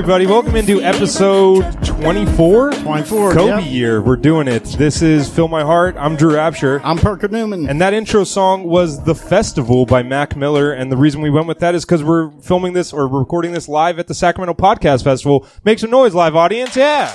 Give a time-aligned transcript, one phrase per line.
[0.00, 0.26] everybody.
[0.26, 2.72] Welcome into episode 24.
[2.72, 3.58] 24, Kobe yeah.
[3.58, 4.00] year.
[4.00, 4.64] We're doing it.
[4.64, 5.96] This is Fill My Heart.
[5.98, 6.80] I'm Drew Absher.
[6.82, 7.68] I'm Parker Newman.
[7.68, 10.72] And that intro song was The Festival by Mac Miller.
[10.72, 13.68] And the reason we went with that is because we're filming this or recording this
[13.68, 15.46] live at the Sacramento Podcast Festival.
[15.64, 16.74] Make some noise, live audience.
[16.76, 17.12] Yeah.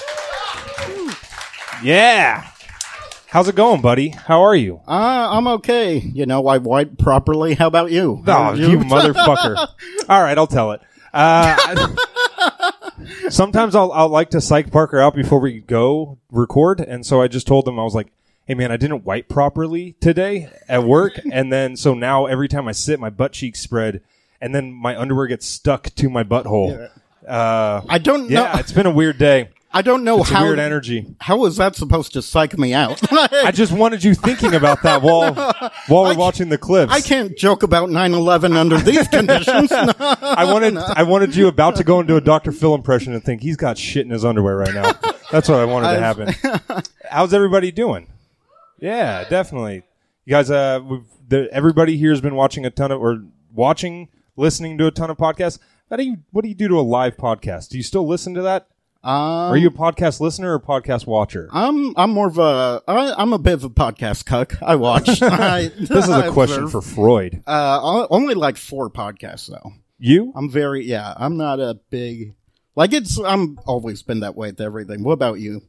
[1.81, 2.47] Yeah.
[3.29, 4.09] How's it going, buddy?
[4.09, 4.81] How are you?
[4.87, 5.97] uh, I'm okay.
[5.97, 7.55] You know, I wiped properly.
[7.55, 8.23] How about you?
[8.27, 9.55] Oh, you motherfucker.
[10.07, 10.81] All right, I'll tell it.
[11.15, 11.87] Uh,
[13.29, 16.79] sometimes I'll, I'll like to psych Parker out before we go record.
[16.79, 18.11] And so I just told him, I was like,
[18.45, 21.19] hey man, I didn't wipe properly today at work.
[21.31, 24.01] and then, so now every time I sit, my butt cheeks spread
[24.41, 26.89] and then my underwear gets stuck to my butthole.
[27.27, 28.43] Uh, I don't know.
[28.43, 29.49] yeah, it's been a weird day.
[29.75, 30.41] I don't know It's how.
[30.43, 31.05] weird energy.
[31.19, 32.97] How was that supposed to psych me out?
[33.11, 35.33] I just wanted you thinking about that while,
[35.87, 36.93] while we're watching the clips.
[36.93, 39.69] I can't joke about 9/11 under these conditions.
[39.73, 42.53] I wanted I wanted you about to go into a Dr.
[42.53, 44.93] Phil impression and think he's got shit in his underwear right now.
[45.29, 46.83] That's what I wanted to happen.
[47.11, 48.07] How's everybody doing?
[48.79, 49.83] Yeah, definitely.
[50.23, 54.07] You guys, uh, we've, the, everybody here has been watching a ton of or watching,
[54.37, 55.59] listening to a ton of podcasts.
[55.89, 56.19] How do you?
[56.31, 57.67] What do you do to a live podcast?
[57.69, 58.67] Do you still listen to that?
[59.05, 61.47] Um, Are you a podcast listener or podcast watcher?
[61.53, 64.59] I'm I'm more of a I, I'm a bit of a podcast cuck.
[64.63, 65.07] I watch.
[65.21, 67.43] I, This is a question for Freud.
[67.45, 69.73] uh only like four podcasts though.
[69.99, 70.33] You?
[70.35, 71.13] I'm very yeah.
[71.17, 72.33] I'm not a big
[72.75, 73.19] like it's.
[73.19, 75.03] I'm always been that way with everything.
[75.03, 75.61] What about you?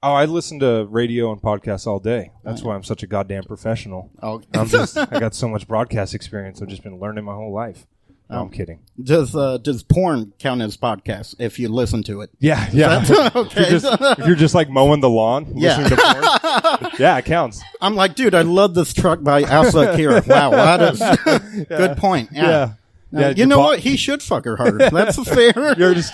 [0.00, 2.30] Oh, I listen to radio and podcasts all day.
[2.44, 4.10] That's why I'm such a goddamn professional.
[4.22, 6.62] Oh, I'm just I got so much broadcast experience.
[6.62, 7.86] I've just been learning my whole life.
[8.28, 8.80] No, I'm kidding.
[9.00, 12.30] does uh, does porn count as podcast if you listen to it?
[12.40, 13.04] Yeah, yeah.
[13.34, 13.34] okay.
[13.36, 15.78] If you're, just, if you're just like mowing the lawn, Yeah.
[15.78, 16.92] listening to porn.
[16.98, 17.62] yeah, it counts.
[17.80, 20.22] I'm like, dude, I love this truck by Asa Akira.
[20.26, 22.30] Wow, that is good point.
[22.32, 22.42] Yeah.
[22.42, 22.48] Yeah.
[22.58, 23.78] Uh, Yeah, you know what?
[23.78, 24.90] He should fuck her harder.
[24.90, 25.74] That's fair.
[25.78, 26.12] You're just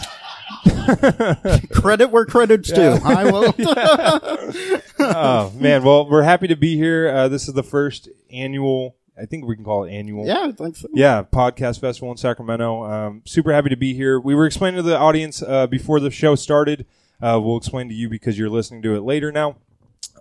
[1.72, 2.98] Credit where credit's due.
[3.04, 3.54] I will.
[4.98, 5.82] oh man.
[5.82, 7.08] Well, we're happy to be here.
[7.08, 8.96] Uh, this is the first annual.
[9.20, 10.26] I think we can call it annual.
[10.26, 10.88] yeah, I think so.
[10.92, 12.84] Yeah, podcast festival in Sacramento.
[12.84, 14.18] Um, super happy to be here.
[14.18, 16.86] We were explaining to the audience uh, before the show started.
[17.20, 19.56] Uh, we'll explain to you because you're listening to it later now.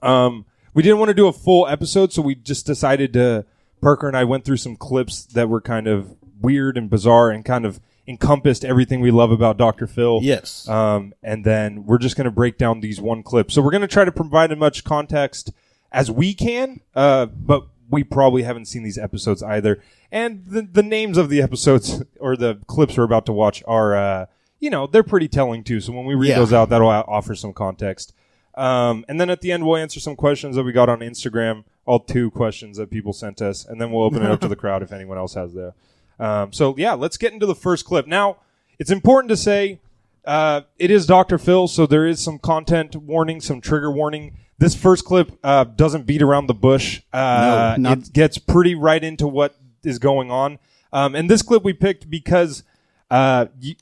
[0.01, 3.45] Um, we didn't want to do a full episode, so we just decided to.
[3.81, 7.43] Parker and I went through some clips that were kind of weird and bizarre and
[7.43, 9.87] kind of encompassed everything we love about Dr.
[9.87, 10.19] Phil.
[10.21, 10.67] Yes.
[10.67, 13.51] Um, and then we're just going to break down these one clip.
[13.51, 15.51] So we're going to try to provide as much context
[15.91, 19.81] as we can, uh, but we probably haven't seen these episodes either.
[20.11, 23.95] And the, the names of the episodes or the clips we're about to watch are,
[23.95, 24.25] uh,
[24.59, 25.79] you know, they're pretty telling too.
[25.81, 26.39] So when we read Yeah.
[26.39, 28.13] those out, that'll o- offer some context.
[28.55, 31.63] Um, and then at the end, we'll answer some questions that we got on Instagram,
[31.85, 34.55] all two questions that people sent us, and then we'll open it up to the
[34.57, 35.73] crowd if anyone else has there.
[36.19, 38.07] Um, so yeah, let's get into the first clip.
[38.07, 38.37] Now,
[38.77, 39.79] it's important to say
[40.25, 41.37] uh, it is Dr.
[41.37, 44.37] Phil, so there is some content warning, some trigger warning.
[44.57, 47.01] This first clip uh, doesn't beat around the bush.
[47.11, 50.59] Uh, No, not- it gets pretty right into what is going on.
[50.93, 52.63] Um, and this clip we picked because
[53.09, 53.75] uh, y-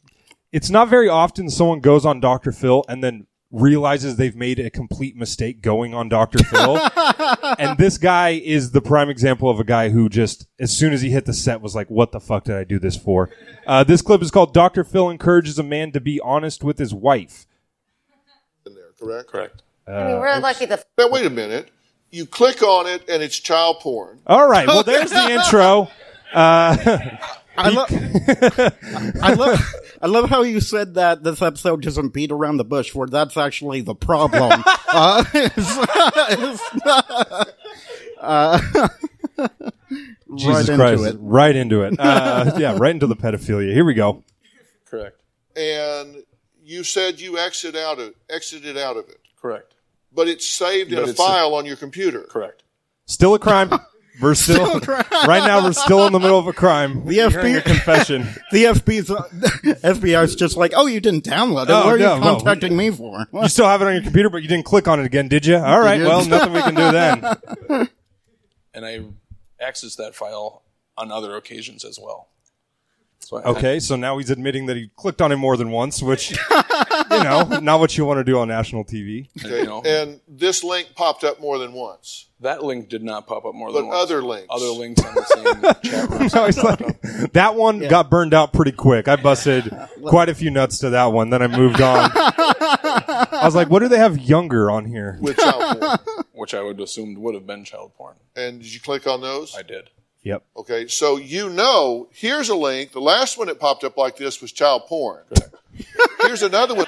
[0.52, 2.52] it's not very often someone goes on Dr.
[2.52, 6.44] Phil and then realizes they've made a complete mistake going on Dr.
[6.44, 6.80] Phil.
[7.60, 11.02] and this guy is the prime example of a guy who just, as soon as
[11.02, 13.30] he hit the set, was like, what the fuck did I do this for?
[13.66, 14.84] Uh, this clip is called Dr.
[14.84, 17.48] Phil encourages a man to be honest with his wife.
[18.66, 19.30] in there, correct?
[19.30, 19.64] Correct.
[19.88, 21.72] I mean, we're lucky the Now, wait a minute.
[22.12, 24.20] You click on it and it's child porn.
[24.28, 24.68] All right.
[24.68, 25.90] Well, there's the intro.
[27.62, 27.90] I love,
[29.22, 32.96] I love, I love how you said that this episode doesn't beat around the bush,
[32.96, 34.64] where that's actually the problem.
[34.88, 35.78] uh, it's-
[36.32, 37.46] it's-
[38.20, 38.60] uh,
[40.36, 41.04] Jesus right Christ.
[41.04, 41.18] into it.
[41.20, 41.96] Right into it.
[42.00, 43.74] Uh, yeah, right into the pedophilia.
[43.74, 44.24] Here we go.
[44.86, 45.22] Correct.
[45.56, 46.24] And
[46.64, 49.74] you said you exit out of, exited out of it, Correct.
[50.14, 52.22] but it's saved in But a it's a- file on your computer.
[52.24, 52.64] Correct.
[53.06, 53.72] Still a crime.
[54.22, 55.64] We're still, right now.
[55.64, 57.06] We're still in the middle of a crime.
[57.06, 58.28] The You're FBI a confession.
[58.52, 59.24] The FB's, uh,
[59.84, 61.70] FBI's just like, oh, you didn't download it.
[61.70, 62.36] Oh, what are no, you no.
[62.36, 63.28] contacting me for?
[63.34, 65.46] You still have it on your computer, but you didn't click on it again, did
[65.46, 65.58] you?
[65.58, 66.02] All right.
[66.02, 67.90] Well, nothing we can do then.
[68.74, 69.02] And I
[69.64, 70.64] accessed that file
[70.98, 72.30] on other occasions as well.
[73.20, 73.80] So I, Okay.
[73.80, 76.38] So now he's admitting that he clicked on it more than once, which,
[77.12, 79.28] you know, not what you want to do on national TV.
[79.44, 79.60] Okay.
[79.60, 79.82] You know.
[79.84, 83.70] And this link popped up more than once, that link did not pop up more
[83.70, 83.98] but than once.
[83.98, 84.48] But other links.
[84.50, 85.24] Other links on the
[85.84, 86.30] same chat room.
[86.30, 89.08] So it's like, that one got burned out pretty quick.
[89.08, 89.70] I busted
[90.06, 91.30] quite a few nuts to that one.
[91.30, 92.12] Then I moved on.
[92.14, 95.18] I was like, what do they have younger on here?
[95.20, 95.98] with child porn.
[96.34, 98.16] which I would assume would have been child porn.
[98.36, 99.56] And did you click on those?
[99.56, 99.90] I did.
[100.24, 100.44] Yep.
[100.58, 102.92] Okay, so you know, here's a link.
[102.92, 105.24] The last one that popped up like this was child porn.
[106.22, 106.88] Here's another one.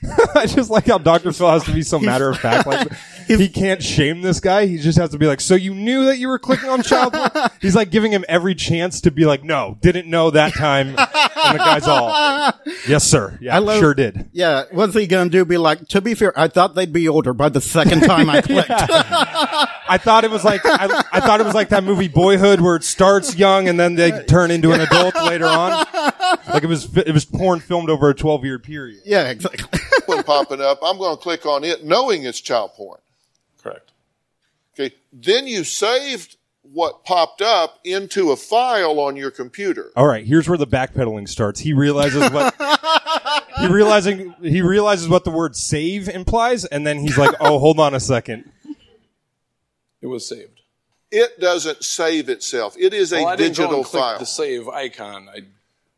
[0.34, 1.32] I just like how Dr.
[1.32, 2.68] Phil has to be so matter of fact.
[2.68, 2.88] Like
[3.26, 4.66] he can't shame this guy.
[4.66, 7.14] He just has to be like, "So you knew that you were clicking on child
[7.14, 10.88] porn?" He's like giving him every chance to be like, "No, didn't know that time."
[10.88, 12.52] And the guy's all,
[12.86, 13.38] "Yes, sir.
[13.40, 15.44] Yeah, I love- sure did." Yeah, what's he gonna do?
[15.44, 18.40] Be like, to be fair, I thought they'd be older by the second time I
[18.40, 18.68] clicked.
[19.88, 22.76] I thought it was like I, I thought it was like that movie Boyhood where
[22.76, 25.70] it starts young and then they turn into an adult later on.
[26.48, 29.02] Like it was it was porn filmed over a twelve year period.
[29.04, 29.80] yeah, exactly.
[30.06, 30.78] when popping up.
[30.82, 33.00] I'm going to click on it knowing it's child porn.
[33.62, 33.90] Correct.
[34.74, 34.94] Okay.
[35.12, 36.36] Then you saved
[36.72, 39.90] what popped up into a file on your computer.
[39.96, 41.60] All right, here's where the backpedaling starts.
[41.60, 42.54] He realizes what
[43.58, 47.80] he realizing he realizes what the word save implies, and then he's like, "Oh, hold
[47.80, 48.50] on a second.
[50.00, 50.60] It was saved.
[51.10, 52.76] It doesn't save itself.
[52.78, 54.18] It is a Well, I didn't go digital and click file.
[54.18, 55.28] the save icon.
[55.28, 55.40] I,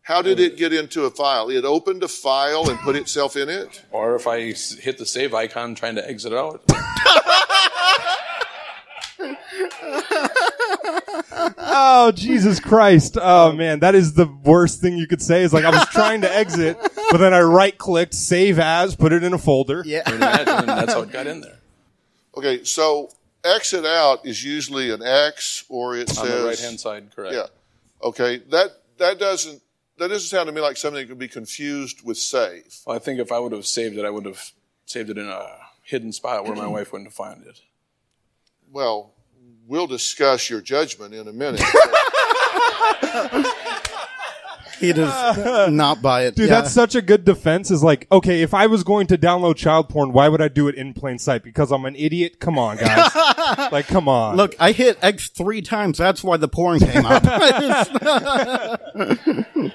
[0.03, 1.51] How did it get into a file?
[1.51, 3.83] It opened a file and put itself in it?
[3.91, 6.63] or if I hit the save icon trying to exit out.
[11.73, 13.17] Oh, Jesus Christ.
[13.21, 15.43] Oh man, that is the worst thing you could say.
[15.43, 16.77] Is like I was trying to exit,
[17.11, 19.83] but then I right clicked, save as, put it in a folder.
[19.87, 20.03] Yeah.
[20.07, 21.57] And that's how it got in there.
[22.37, 23.11] Okay, so
[23.45, 27.35] exit out is usually an X or it On says the right hand side, correct.
[27.35, 27.47] Yeah.
[28.03, 28.39] Okay.
[28.51, 29.63] That that doesn't
[29.99, 32.81] that doesn't sound to me like something that could be confused with save.
[32.87, 34.53] Well, I think if I would have saved it, I would have
[34.87, 35.47] saved it in a
[35.83, 37.61] hidden spot where my wife wouldn't find it.
[38.73, 39.13] Well,
[39.67, 41.61] we'll discuss your judgment in a minute.
[44.81, 46.35] He does not buy it.
[46.35, 46.61] Dude, yeah.
[46.61, 47.71] that's such a good defense.
[47.71, 50.67] Is like, okay, if I was going to download child porn, why would I do
[50.69, 51.43] it in plain sight?
[51.45, 52.41] Because I'm an idiot.
[52.41, 53.15] Come on, guys.
[53.73, 54.37] like, come on.
[54.37, 55.99] Look, I hit X three times.
[55.99, 57.23] That's why the porn came up.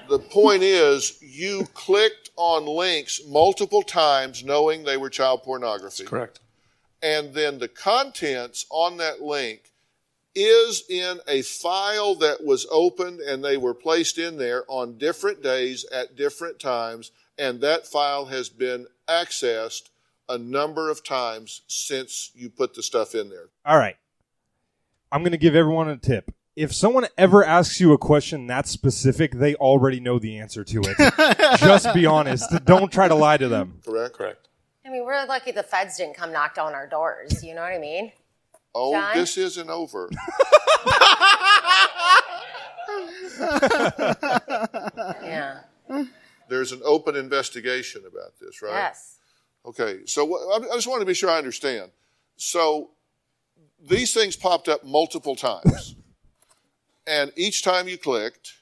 [0.10, 6.04] the point is, you clicked on links multiple times knowing they were child pornography.
[6.06, 6.40] Correct.
[7.04, 9.72] and then the contents on that link
[10.36, 15.42] is in a file that was opened and they were placed in there on different
[15.42, 19.90] days at different times and that file has been accessed
[20.28, 23.50] a number of times since you put the stuff in there.
[23.66, 23.98] All right.
[25.12, 26.34] I'm going to give everyone a tip.
[26.56, 30.82] If someone ever asks you a question that specific, they already know the answer to
[30.86, 31.58] it.
[31.60, 32.50] Just be honest.
[32.64, 33.82] Don't try to lie to them.
[33.86, 34.16] Correct?
[34.16, 34.48] Correct.
[34.86, 37.44] I mean, we're lucky the feds didn't come knock on our doors.
[37.44, 38.12] You know what I mean?
[38.78, 39.16] Oh, John?
[39.16, 40.10] this isn't over.
[45.24, 45.60] Yeah.
[46.48, 48.72] There's an open investigation about this, right?
[48.72, 49.18] Yes.
[49.66, 51.92] Okay, so I I just want to be sure I understand.
[52.38, 52.92] So
[53.84, 55.96] these things popped up multiple times,
[57.08, 58.54] and each time you clicked,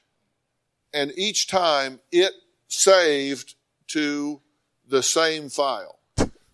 [0.92, 2.32] and each time it
[2.68, 3.54] saved
[3.88, 4.40] to
[4.88, 5.98] the same file.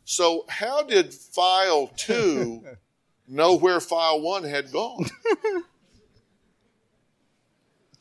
[0.05, 2.65] So how did file two
[3.31, 5.07] know where file one had gone?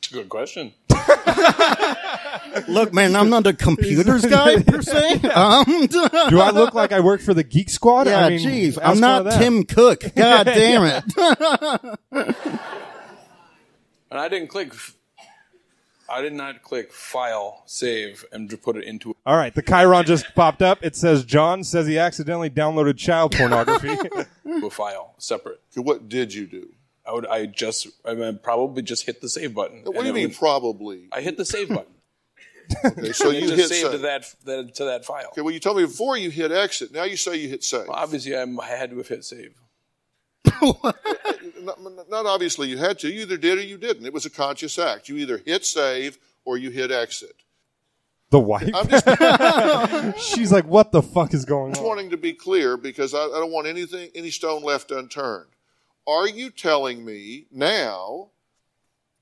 [0.02, 0.72] It's a good question.
[2.68, 5.20] Look, man, I'm not a computers guy per se.
[5.28, 8.06] Um, Do I look like I work for the Geek Squad?
[8.08, 9.34] yeah, I mean, jeez, ask I'm one not of.
[9.34, 10.00] Tim Cook.
[10.16, 11.04] God damn it.
[14.10, 14.70] And I didn't click.
[14.72, 14.96] f-
[16.10, 19.14] I did not click file, save, and to put it into.
[19.24, 20.78] All right, the Chiron just popped up.
[20.82, 23.88] It says John says he accidentally downloaded child pornography.
[24.66, 25.60] a file separate.
[25.72, 26.68] Okay, what did you do?
[27.06, 27.26] I would.
[27.26, 27.88] I just.
[28.04, 29.82] I mean, probably just hit the save button.
[29.84, 31.08] What and do you mean would- probably?
[31.12, 31.94] I hit the save button.
[32.84, 35.28] Okay, so It you just hit saved to that, that to that file.
[35.28, 36.92] Okay, well, you told me before you hit exit.
[36.92, 37.88] Now you say you hit save.
[37.88, 39.54] Well, obviously, I'm, I had to have hit save.
[40.62, 43.08] not, not obviously you had to.
[43.10, 44.06] You either did or you didn't.
[44.06, 45.08] It was a conscious act.
[45.08, 47.42] You either hit save or you hit exit.
[48.30, 48.70] the wife.
[48.74, 51.74] I'm just She's like, what the fuck is going on?
[51.74, 55.50] Just wanting to be clear because I, I don't want anything, any stone left unturned.
[56.06, 58.30] Are you telling me now?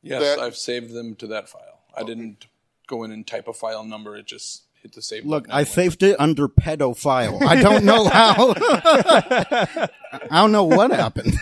[0.02, 1.80] Yes, That- I've saved them to that file.
[1.96, 2.46] I didn't
[2.87, 4.16] go in and type a file number.
[4.16, 5.58] It just hit the save Look, button.
[5.58, 7.42] I saved it under pedophile.
[7.42, 8.54] I don't know how.
[10.30, 11.35] I don't know what happened.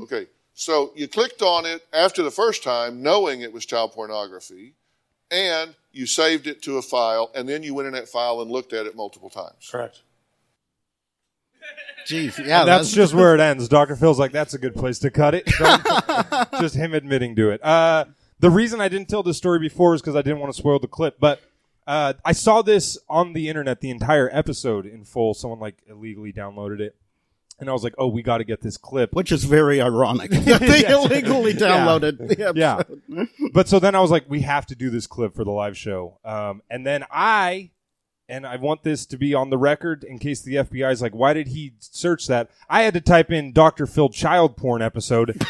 [0.00, 4.74] Okay, so you clicked on it after the first time, knowing it was child pornography,
[5.30, 8.50] and you saved it to a file, and then you went in that file and
[8.50, 9.68] looked at it multiple times.
[9.70, 10.02] Correct.
[12.06, 13.68] Jeez, yeah, That's just where it ends.
[13.68, 13.94] Dr.
[13.94, 15.46] Phil's like, that's a good place to cut it.
[16.60, 17.62] just him admitting to it.
[17.62, 18.06] Uh,
[18.40, 20.78] the reason I didn't tell this story before is because I didn't want to spoil
[20.78, 21.42] the clip, but
[21.88, 25.32] uh, I saw this on the internet, the entire episode in full.
[25.32, 26.94] Someone like illegally downloaded it.
[27.58, 29.14] And I was like, oh, we got to get this clip.
[29.14, 30.30] Which is very ironic.
[30.30, 32.56] they illegally downloaded the episode.
[32.56, 32.82] Yeah.
[33.54, 35.78] but so then I was like, we have to do this clip for the live
[35.78, 36.18] show.
[36.26, 37.70] Um, and then I,
[38.28, 41.14] and I want this to be on the record in case the FBI is like,
[41.14, 42.50] why did he search that?
[42.68, 43.86] I had to type in Dr.
[43.86, 45.30] Phil child porn episode.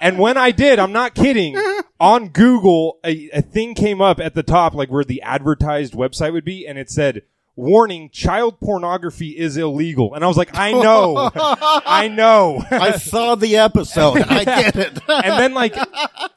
[0.00, 1.54] and when I did, I'm not kidding,
[2.00, 6.32] on Google, a, a thing came up at the top, like where the advertised website
[6.32, 7.22] would be, and it said,
[7.56, 10.14] warning, child pornography is illegal.
[10.14, 12.64] And I was like, I know, I know.
[12.70, 14.22] I saw the episode.
[14.22, 14.98] I get it.
[15.08, 15.76] and then like,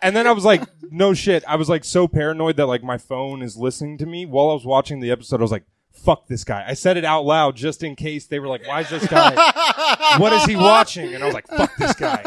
[0.02, 1.44] and then I was like, no shit.
[1.48, 4.54] I was like so paranoid that like my phone is listening to me while I
[4.54, 5.40] was watching the episode.
[5.40, 6.66] I was like, fuck this guy.
[6.68, 10.18] I said it out loud just in case they were like, why is this guy,
[10.18, 11.14] what is he watching?
[11.14, 12.22] And I was like, fuck this guy.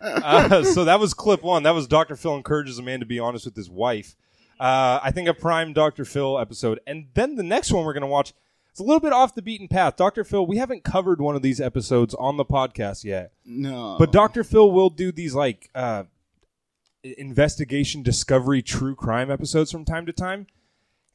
[0.00, 1.64] Uh, so that was clip one.
[1.64, 2.16] That was Dr.
[2.16, 4.14] Phil encourages a man to be honest with his wife.
[4.60, 6.04] Uh, I think a prime Dr.
[6.04, 6.80] Phil episode.
[6.86, 8.32] And then the next one we're going to watch,
[8.70, 9.96] it's a little bit off the beaten path.
[9.96, 10.24] Dr.
[10.24, 13.32] Phil, we haven't covered one of these episodes on the podcast yet.
[13.44, 13.96] No.
[13.98, 14.44] But Dr.
[14.44, 16.04] Phil will do these like uh,
[17.02, 20.46] investigation, discovery, true crime episodes from time to time.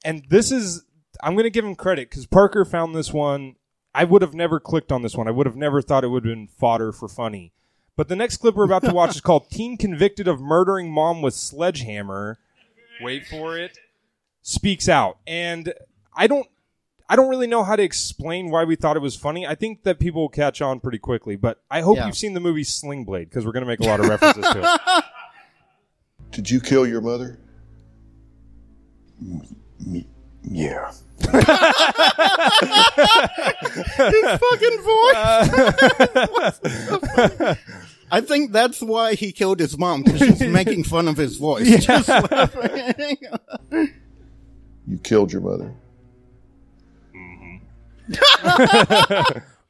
[0.05, 0.83] And this is,
[1.21, 3.55] I'm going to give him credit because Parker found this one.
[3.93, 5.27] I would have never clicked on this one.
[5.27, 7.53] I would have never thought it would have been fodder for funny.
[7.95, 11.21] But the next clip we're about to watch is called Teen Convicted of Murdering Mom
[11.21, 12.37] with Sledgehammer.
[13.01, 13.77] Wait for it.
[14.41, 15.17] Speaks out.
[15.27, 15.73] And
[16.15, 16.47] I don't
[17.09, 19.45] I don't really know how to explain why we thought it was funny.
[19.47, 22.05] I think that people will catch on pretty quickly, but I hope Yeah.
[22.05, 24.45] you've seen the movie Sling Blade because we're going to make a lot of references
[24.53, 25.03] to it.
[26.31, 27.39] Did you kill your mother?
[30.43, 30.91] Yeah.
[31.21, 31.31] His
[34.39, 35.17] fucking voice.
[38.11, 41.85] I think that's why he killed his mom because she's making fun of his voice.
[41.85, 42.09] Just.
[44.87, 45.71] You killed your mother.
[47.15, 47.57] Mm-hmm.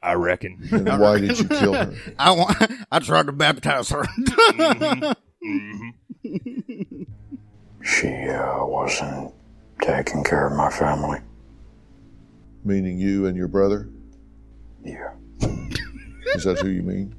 [0.02, 0.66] I reckon.
[0.70, 1.92] And why did you kill her?
[2.18, 2.56] I want.
[2.90, 4.06] I tried to baptize her.
[4.06, 4.24] She
[10.70, 11.18] my family.
[12.64, 13.88] Meaning you and your brother?
[14.84, 15.14] Yeah.
[16.34, 17.14] Is that who you mean?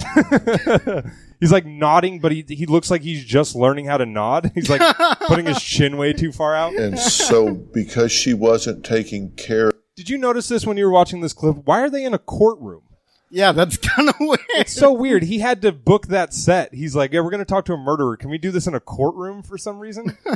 [1.40, 4.50] He's like nodding, but he he looks like he's just learning how to nod.
[4.56, 4.80] He's like
[5.28, 6.74] putting his chin way too far out.
[6.74, 11.20] And so, because she wasn't taking care, Did you notice this when you were watching
[11.20, 11.58] this clip?
[11.64, 12.82] Why are they in a courtroom?
[13.30, 14.40] Yeah, that's kind of weird.
[14.50, 15.22] It's so weird.
[15.22, 16.72] He had to book that set.
[16.74, 18.16] He's like, "Yeah, we're going to talk to a murderer.
[18.16, 20.16] Can we do this in a courtroom for some reason?"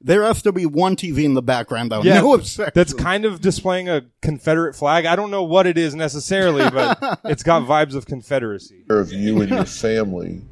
[0.00, 2.02] There has to be one TV in the background though.
[2.02, 2.72] Yeah, no obsession.
[2.74, 5.06] that's kind of displaying a Confederate flag.
[5.06, 8.84] I don't know what it is necessarily, but it's got vibes of Confederacy.
[8.88, 10.42] of you and your family,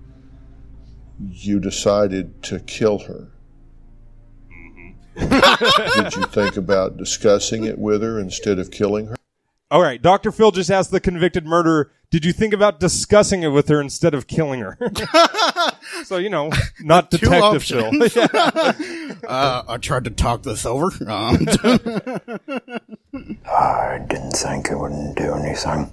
[1.19, 3.29] you decided to kill her.
[4.51, 6.03] Mm-hmm.
[6.03, 9.17] Did you think about discussing it with her instead of killing her?
[9.71, 10.33] All right, Dr.
[10.33, 14.15] Phil just asked the convicted murderer, "Did you think about discussing it with her instead
[14.15, 14.79] of killing her?"
[16.05, 17.85] so you know, not Two Detective Phil.
[18.03, 18.17] options.
[19.25, 20.87] uh, I tried to talk this over.
[21.07, 21.47] Um,
[23.47, 25.93] I didn't think it wouldn't do anything.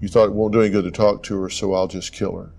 [0.00, 2.36] You thought it won't do any good to talk to her, so I'll just kill
[2.36, 2.50] her.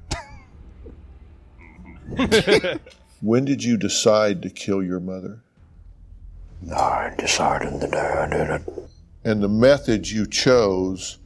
[3.21, 5.39] when did you decide to kill your mother?
[6.75, 8.89] I decided the day I did it.
[9.23, 11.19] And the method you chose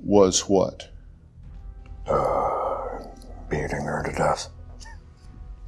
[0.00, 0.88] was what?
[3.48, 4.48] Beating her to death.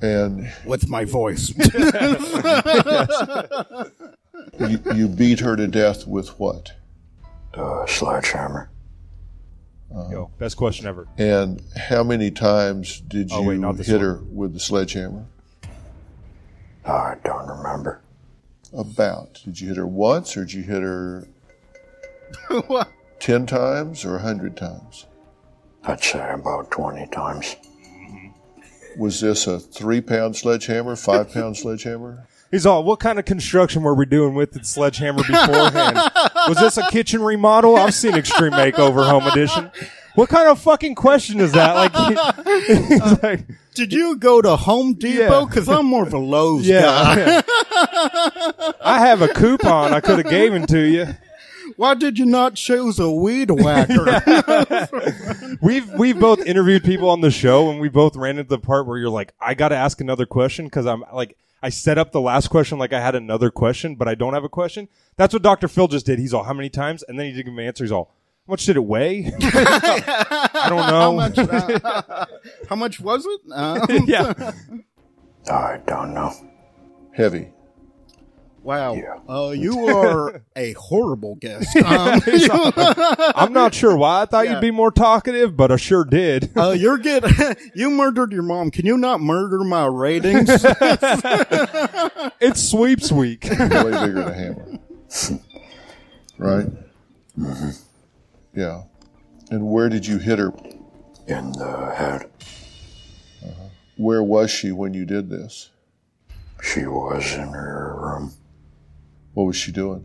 [0.00, 1.52] And with my voice.
[4.60, 6.72] you, you beat her to death with what?
[7.54, 8.70] Uh, sledgehammer.
[10.10, 11.08] Yo, best question ever.
[11.16, 14.00] And how many times did you Oh, wait, hit one.
[14.00, 15.24] her with the sledgehammer?
[16.84, 18.00] I don't remember.
[18.72, 19.40] About.
[19.44, 21.26] Did you hit her once or did you hit her
[22.66, 22.90] What?
[23.20, 25.06] 10 times or a 100 times?
[25.84, 27.56] I'd say about 20 times.
[27.84, 29.00] Mm-hmm.
[29.00, 32.26] Was this a three pound sledgehammer, five pound sledgehammer?
[32.50, 35.98] He's all, "What kind of construction were we doing with the sledgehammer beforehand?
[36.48, 37.76] Was this a kitchen remodel?
[37.76, 39.70] I've seen Extreme Makeover Home Edition.
[40.14, 41.74] What kind of fucking question is that?
[41.74, 42.32] Like, uh,
[42.66, 45.40] he's like, Did you go to Home Depot?
[45.40, 45.44] Yeah.
[45.44, 47.16] Because I'm more of a Lowe's guy.
[47.26, 47.42] yeah.
[48.80, 51.06] I have a coupon I could have given to you.
[51.78, 54.20] Why did you not choose a weed whacker?
[55.62, 58.88] We've we've both interviewed people on the show, and we both ran into the part
[58.88, 62.10] where you're like, I got to ask another question because I'm like, I set up
[62.10, 64.88] the last question like I had another question, but I don't have a question.
[65.16, 65.68] That's what Dr.
[65.68, 66.18] Phil just did.
[66.18, 67.04] He's all, how many times?
[67.06, 67.84] And then he didn't give me an answer.
[67.84, 68.12] He's all,
[68.48, 69.32] how much did it weigh?
[69.40, 71.00] I don't know.
[71.00, 71.38] How much?
[71.38, 72.26] uh,
[72.68, 73.40] how much was it?
[73.52, 74.52] Um, yeah.
[75.48, 76.32] I don't know.
[77.14, 77.52] Heavy.
[78.68, 78.96] Wow.
[78.96, 79.18] Yeah.
[79.26, 81.74] Uh, you are a horrible guest.
[81.88, 82.20] Um,
[83.34, 84.52] I'm not sure why I thought Yeah.
[84.56, 86.50] you'd be more talkative, but I sure did.
[86.54, 87.24] uh, you're good.
[87.74, 88.70] you murdered your mom.
[88.70, 90.50] Can you not murder my ratings?
[92.40, 93.44] it's sweeps week.
[93.44, 94.78] way bigger than a hammer.
[96.36, 96.66] right?
[98.54, 98.82] Yeah.
[99.50, 100.52] And where did you hit her?
[101.26, 102.30] In the head.
[103.96, 105.70] Where was she when you did this?
[106.62, 108.32] She was in her room.
[109.38, 110.04] What was she doing?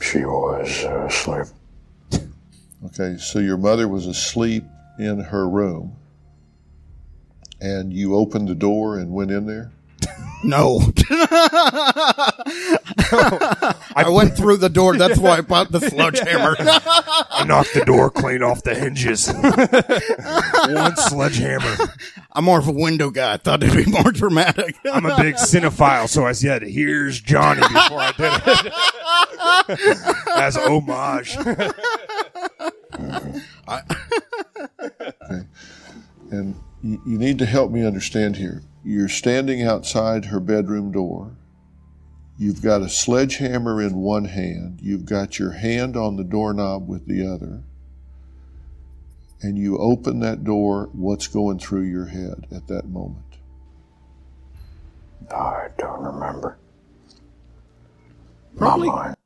[0.00, 1.46] She was uh, asleep.
[2.86, 4.62] Okay, so your mother was asleep
[5.00, 5.96] in her room,
[7.60, 9.72] and you opened the door and went in there?
[10.44, 10.78] no.
[13.10, 14.96] I went through the door.
[14.96, 16.56] That's why I bought the sledgehammer.
[16.58, 19.28] I knocked the door clean off the hinges.
[19.28, 21.76] One sledgehammer.
[22.32, 23.34] I'm more of a window guy.
[23.34, 24.76] I thought it'd be more dramatic.
[24.84, 28.72] I'm a big cinephile, so I said, "Here's Johnny" before I did it
[30.36, 31.36] as homage.
[36.30, 38.62] And you, you need to help me understand here.
[38.84, 41.37] You're standing outside her bedroom door.
[42.40, 44.78] You've got a sledgehammer in one hand.
[44.80, 47.64] You've got your hand on the doorknob with the other.
[49.42, 50.88] And you open that door.
[50.92, 53.24] What's going through your head at that moment?
[55.32, 56.58] I don't remember.
[58.56, 59.17] Probably, My mind.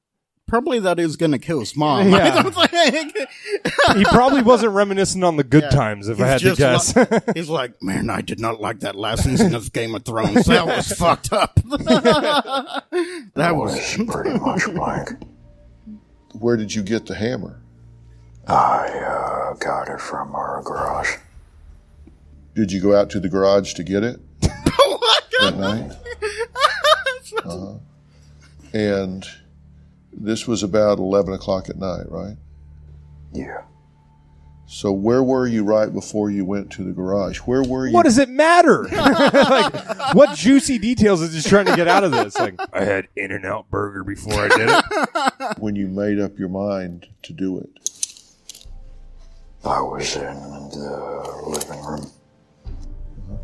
[0.52, 2.10] Probably that is going to kill his mom.
[2.10, 2.34] Yeah.
[2.34, 3.16] I don't think.
[3.96, 5.70] He probably wasn't reminiscing on the good Yeah.
[5.70, 6.94] times, if I had He's to guess.
[6.94, 10.44] li- he's like, man, I did not like that last season of Game of Thrones.
[10.44, 11.54] That was fucked up.
[11.54, 12.82] that
[13.56, 13.96] was.
[13.96, 15.08] was pretty much blank.
[16.38, 17.62] Where did you get the hammer?
[18.46, 21.16] I uh, got it from our garage.
[22.54, 25.92] Did you go out to the garage to get it that night?
[27.42, 27.78] Uh-huh.
[28.74, 29.26] And
[30.12, 32.36] this was about 11 o'clock at night, right?
[33.32, 33.62] Yeah.
[34.66, 37.38] So where were you right before you went to the garage?
[37.40, 37.92] Where were you?
[37.92, 38.84] what does it matter?
[38.92, 42.38] like, what juicy details is he trying to get out of this?
[42.38, 45.58] Like, I had In and Out Burger before I did it.
[45.58, 47.68] when you made up your mind to do it?
[49.64, 52.10] I was in the living room.
[53.30, 53.36] Uh-huh.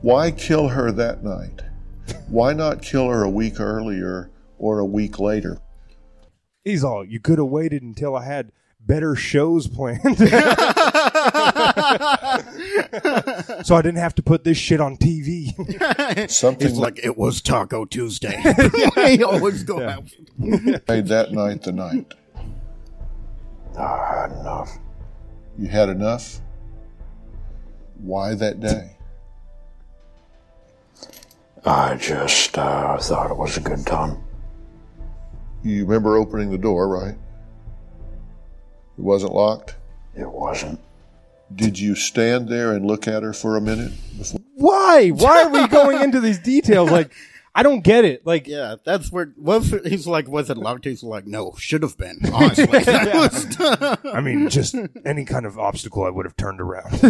[0.00, 1.62] Why kill her that night?
[2.28, 5.58] Why not kill her a week earlier or a week later?
[6.64, 8.50] He's all, you could have waited until I had
[8.80, 10.00] better shows planned.
[10.18, 10.24] so
[13.74, 15.50] I didn't have to put this shit on TV.
[16.30, 18.42] Something It's like it was Taco Tuesday.
[19.08, 20.04] he always go out.
[20.38, 22.14] made that night the night.
[23.78, 24.78] I had enough.
[25.58, 26.40] You had enough?
[27.96, 28.96] Why that day?
[31.66, 34.23] I just uh, thought it was a good time.
[35.64, 37.16] You remember opening the door, right?
[38.98, 39.76] It wasn't locked?
[40.14, 40.78] It wasn't.
[41.54, 44.40] Did you stand there and look at her for a minute before?
[44.56, 45.08] Why?
[45.08, 46.90] Why are we going into these details?
[46.90, 47.12] Like,
[47.56, 48.26] I don't get it.
[48.26, 50.84] Like, Yeah, that's where was it, he's like, was it locked?
[50.84, 52.18] He's like, no, should have been.
[52.32, 52.66] Honestly,
[54.12, 56.92] I mean, just any kind of obstacle, I would have turned around.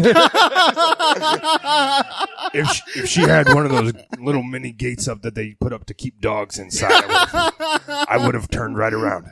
[2.52, 5.72] if she, if she had one of those little mini gates up that they put
[5.72, 9.26] up to keep dogs inside, I would have, I would have turned right around.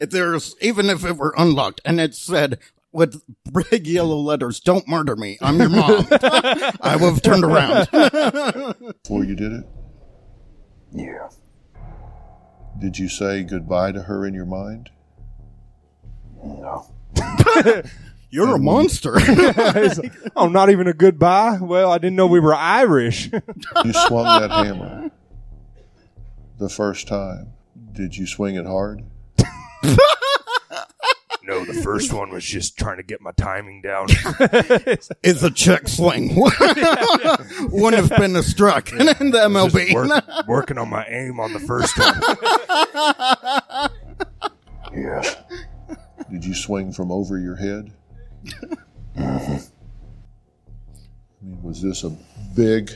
[0.00, 2.58] if there's even if it were unlocked and it said
[2.96, 3.22] with
[3.70, 7.88] big yellow letters, "Don't murder me, I'm your mom," I would have turned around.
[7.90, 9.64] before you did it?
[10.92, 11.28] Yeah.
[12.78, 14.90] Did you say goodbye to her in your mind?
[16.42, 16.86] No.
[18.30, 19.14] You're a monster.
[20.36, 21.58] oh, not even a goodbye.
[21.60, 23.30] Well, I didn't know we were Irish.
[23.84, 25.10] You swung that hammer
[26.58, 27.52] the first time.
[27.92, 29.04] Did you swing it hard?
[31.46, 34.06] No, the first one was just trying to get my timing down.
[35.22, 36.34] it's a check swing.
[37.70, 39.94] Wouldn't have been a struck in the Just MLB.
[39.94, 42.20] work- working on my aim on the first one.
[44.94, 45.36] Yes.
[46.30, 47.92] Did you swing from over your head?
[49.16, 49.60] I
[51.42, 52.10] mean, was this a
[52.56, 52.90] big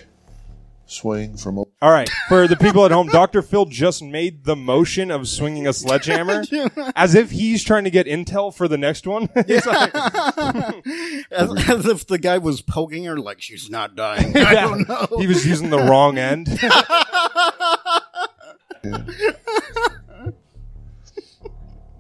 [0.91, 1.71] swing from over?
[1.83, 3.43] All right, for the people at home, Dr.
[3.43, 6.45] Phil just made the motion of swinging a sledgehammer
[6.97, 9.29] as if he's trying to get intel for the next one.
[9.37, 9.95] It's like-
[11.31, 14.37] as, as if the guy was poking her like she's not dying.
[14.37, 14.61] I Yeah.
[14.63, 15.19] don't know.
[15.19, 16.47] He was using the wrong end.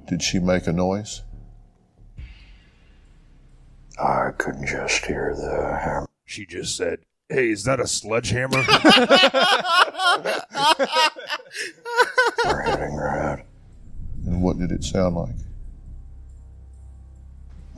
[0.07, 1.23] Did she make a noise?
[4.03, 6.09] I couldn't just hear the hammer.
[6.25, 7.01] She just said,
[7.31, 8.57] Hey, is that a sledgehammer?
[8.59, 8.65] were
[12.65, 13.45] hitting her head.
[14.27, 15.35] And what did it sound like?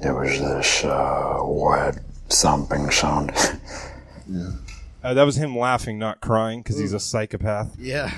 [0.02, 1.98] It was this uh, wet
[2.30, 3.32] thumping sound.
[5.04, 7.76] Uh, that was him laughing, not crying, because he's a psychopath.
[7.78, 8.10] Yeah.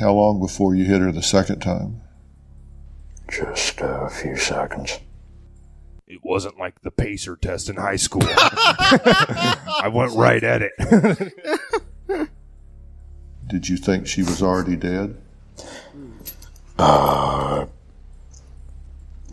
[0.00, 2.00] How long before you hit her the second time?
[3.28, 4.98] Just a few seconds.
[6.08, 8.22] It wasn't like the pacer test in high school.
[8.28, 10.72] I went right at it.
[13.48, 15.20] Did you think she was already dead?
[16.78, 17.66] Uh,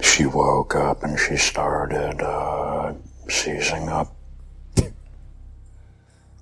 [0.02, 2.94] she woke up and she started uh,
[3.30, 4.16] seizing up.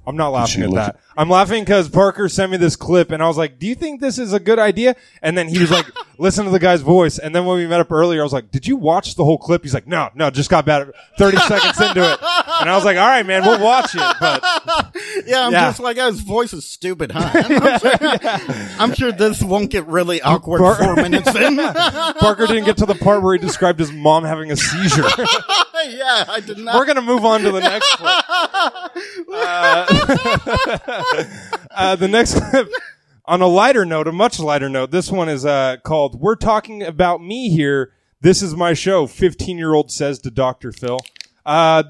[0.07, 0.99] I'm not laughing at look- that.
[1.17, 4.00] I'm laughing because Parker sent me this clip, and I was like, "Do you think
[4.02, 5.86] this is a good idea?" And then he was like,
[6.17, 8.50] "Listen to the guy's voice." And then when we met up earlier, I was like,
[8.52, 11.82] "Did you watch the whole clip?" He's like, "No, no, just got about 30 seconds
[11.82, 12.19] into it."
[12.62, 14.41] And I was like, "All right, man, we'll watch it." But
[15.28, 15.67] Yeah, I'm Yeah.
[15.69, 17.30] just like, his voice is stupid, huh?
[17.34, 17.91] I'm, sure,
[18.80, 21.58] I'm sure this won't get really awkward Bar- four minutes in.
[21.58, 25.04] Parker didn't get to the part where he described his mom having a seizure.
[25.88, 26.76] yeah, I did not.
[26.76, 28.26] We're gonna move on to the next clip.
[29.34, 31.00] Uh,
[31.71, 32.69] uh, the next clip,
[33.25, 34.91] on a lighter note, a much lighter note.
[34.91, 39.07] This one is uh, called "We're Talking About Me Here." This is my show.
[39.07, 40.99] Fifteen-year-old says to Doctor Phil.
[41.45, 41.83] Uh,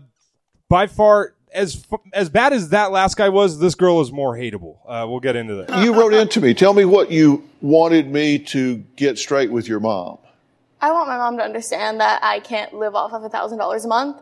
[0.69, 4.77] by far, as as bad as that last guy was, this girl is more hateable.
[4.87, 5.83] Uh, we'll get into that.
[5.83, 6.53] You wrote into me.
[6.53, 10.17] Tell me what you wanted me to get straight with your mom.
[10.79, 13.85] I want my mom to understand that I can't live off of a thousand dollars
[13.85, 14.17] a month.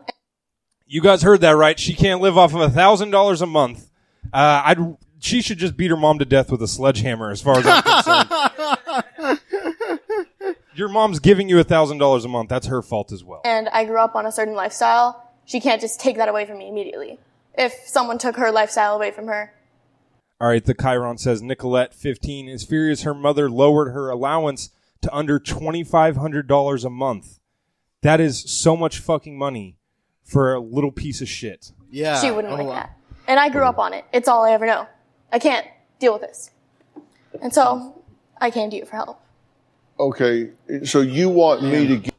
[0.86, 1.78] You guys heard that right?
[1.78, 3.89] She can't live off of a thousand dollars a month.
[4.32, 7.58] Uh, I'd she should just beat her mom to death with a sledgehammer, as far
[7.58, 9.40] as I'm concerned.
[10.74, 12.48] Your mom's giving you a thousand dollars a month.
[12.48, 13.42] That's her fault as well.
[13.44, 15.30] And I grew up on a certain lifestyle.
[15.44, 17.18] She can't just take that away from me immediately.
[17.54, 19.52] If someone took her lifestyle away from her,
[20.40, 24.70] All right, the Chiron says Nicolette, 15, is furious her mother lowered her allowance
[25.02, 27.40] to under $2,500 a month.
[28.02, 29.76] That is so much fucking money
[30.22, 31.72] for a little piece of shit.
[31.90, 32.20] yeah.
[32.20, 32.96] she wouldn't oh, like that.
[33.30, 34.04] And I grew up on it.
[34.12, 34.88] It's all I ever know.
[35.32, 35.64] I can't
[36.00, 36.50] deal with this.
[37.40, 38.02] And so
[38.40, 39.20] I came to you for help.
[40.00, 40.50] Okay,
[40.82, 42.14] so you want me to get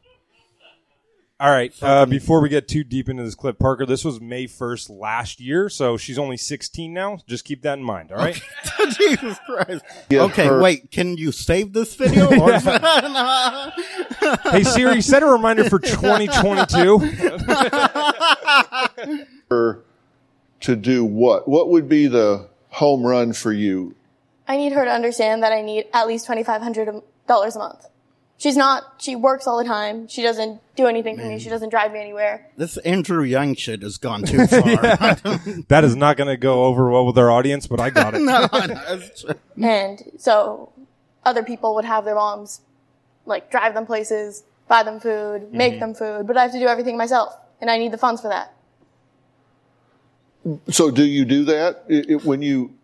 [1.38, 4.46] All right, uh, before we get too deep into this clip, Parker, this was May
[4.46, 7.18] 1st last year, so she's only 16 now.
[7.26, 8.40] Just keep that in mind, all right?
[8.96, 9.84] Jesus Christ.
[10.08, 10.90] Get okay, her- wait.
[10.90, 12.30] Can you save this video?
[12.40, 12.52] Or
[14.50, 16.98] hey, Siri, set a reminder for 2022.
[19.50, 19.84] her
[20.62, 21.46] to do what?
[21.48, 23.94] What would be the home run for you?
[24.48, 27.86] I need her to understand that I need at least $2,500 a month.
[28.38, 30.08] She's not, she works all the time.
[30.08, 31.38] She doesn't do anything for me.
[31.38, 32.50] She doesn't drive me anywhere.
[32.56, 34.60] this Andrew Young shit has gone too far.
[35.68, 38.20] that is not going to go over well with our audience, but I got it.
[38.22, 39.24] no, that's.
[39.62, 40.72] And so
[41.24, 42.62] other people would have their moms
[43.26, 45.80] like drive them places, buy them food, make mm-hmm.
[45.80, 47.32] them food, but I have to do everything myself.
[47.60, 48.52] And I need the funds for that.
[50.70, 52.74] So do you do that I- I- when you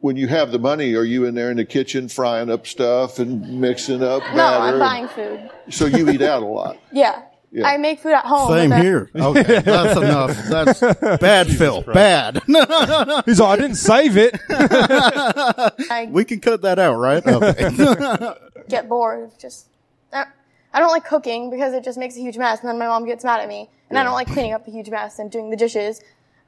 [0.00, 0.94] when you have the money?
[0.94, 4.74] Are you in there in the kitchen frying up stuff and mixing up No, batter?
[4.74, 5.50] I'm buying food.
[5.70, 6.76] So you eat out a lot.
[6.92, 7.22] Yeah.
[7.54, 7.66] Yeah.
[7.68, 8.48] I make food at home.
[8.50, 9.10] Same here.
[9.14, 10.34] Okay, that's enough.
[10.48, 10.80] That's
[11.20, 11.82] bad, Phil.
[11.82, 12.40] Bad.
[12.48, 13.22] No, no, no.
[13.26, 14.40] He's all, I didn't save it.
[14.48, 17.22] I we can cut that out, right?
[17.26, 18.34] Okay.
[18.68, 19.66] get bored just.
[20.12, 20.24] I
[20.72, 23.04] I don't like cooking because it just makes a huge mess, and then my mom
[23.04, 23.68] gets mad at me.
[23.90, 26.00] And I don't like cleaning up the huge mess and doing the dishes.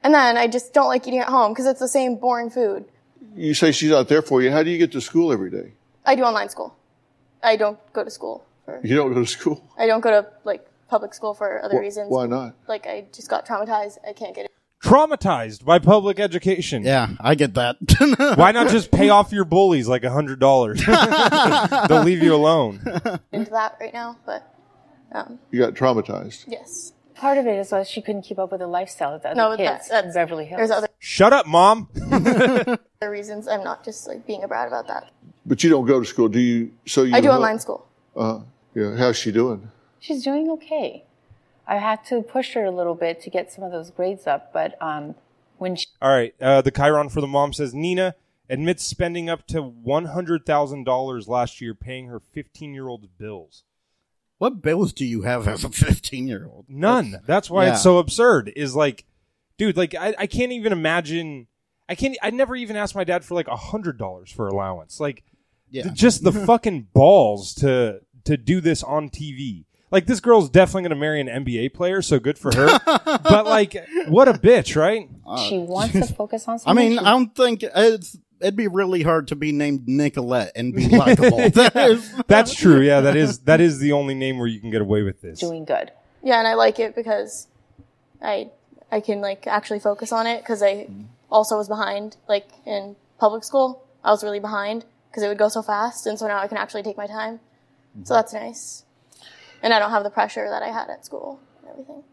[0.05, 2.85] And then I just don't like eating at home because it's the same boring food.
[3.35, 4.51] You say she's out there for you.
[4.51, 5.73] How do you get to school every day?
[6.05, 6.75] I do online school.
[7.41, 8.45] I don't go to school.
[8.65, 9.67] For, You don't go to school.
[9.79, 12.11] I don't go to like public school for other Wh- reasons.
[12.11, 12.53] Why not?
[12.67, 13.97] Like I just got traumatized.
[14.07, 14.51] I can't get it.
[14.83, 16.83] Traumatized by public education.
[16.83, 17.77] yeah, I get that.
[18.37, 20.85] Why not just pay off your bullies like a hundred dollars?
[21.89, 22.79] They'll leave you alone.
[23.31, 24.53] into that right now, but
[25.13, 26.45] um, You got traumatized.
[26.47, 26.91] yes.
[27.15, 29.35] Part of it is that she couldn't keep up with the lifestyle of the other
[29.37, 30.59] No, but kids that, that's in Beverly Hills.
[30.59, 31.87] There's other Shut up, mom.
[32.11, 33.47] other reasons.
[33.47, 35.11] I'm not just like being a brat about that.
[35.45, 36.71] But you don't go to school, do you?
[36.85, 37.87] So you I do help- online school.
[38.15, 38.39] Uh,
[38.73, 38.95] yeah.
[38.95, 39.71] How's she doing?
[39.99, 41.03] She's doing okay.
[41.67, 44.53] I had to push her a little bit to get some of those grades up,
[44.53, 45.15] but um,
[45.57, 46.35] when she All right.
[46.39, 48.15] Uh, the Chiron for the mom says Nina
[48.49, 53.63] admits spending up to one hundred thousand dollars last year paying her fifteen-year-old's bills.
[54.37, 56.65] What bills do you have as a 15 year old?
[56.67, 57.15] None.
[57.25, 57.73] That's why Yeah.
[57.73, 58.51] it's so absurd.
[58.55, 59.05] Is like,
[59.57, 61.47] dude, like I, I can't even imagine.
[61.87, 62.17] I can't.
[62.21, 64.99] I never even asked my dad for like a hundred dollars for allowance.
[64.99, 65.23] Like,
[65.69, 65.83] Yeah.
[65.83, 69.65] th- just the fucking balls to to do this on TV.
[69.91, 72.79] Like this girl's definitely gonna marry an NBA player, so good for her.
[73.05, 75.07] but like, what a bitch, right?
[75.47, 79.03] she wants to focus on I mean, she- I don't think it's it'd be really
[79.03, 81.37] hard to be named Nicolette and be likable.
[81.49, 82.81] That is- That's true.
[82.81, 85.39] Yeah, that is that is the only name where you can get away with this.
[85.39, 85.91] Doing good.
[86.23, 87.47] Yeah, and I like it because
[88.21, 88.49] I
[88.91, 91.03] I can like actually focus on it because I mm-hmm.
[91.31, 93.83] also was behind like in public school.
[94.03, 96.57] I was really behind because it would go so fast, and so now I can
[96.57, 97.39] actually take my time.
[97.93, 98.13] So mm-hmm.
[98.13, 98.83] that's nice,
[99.61, 102.03] and I don't have the pressure that I had at school and everything.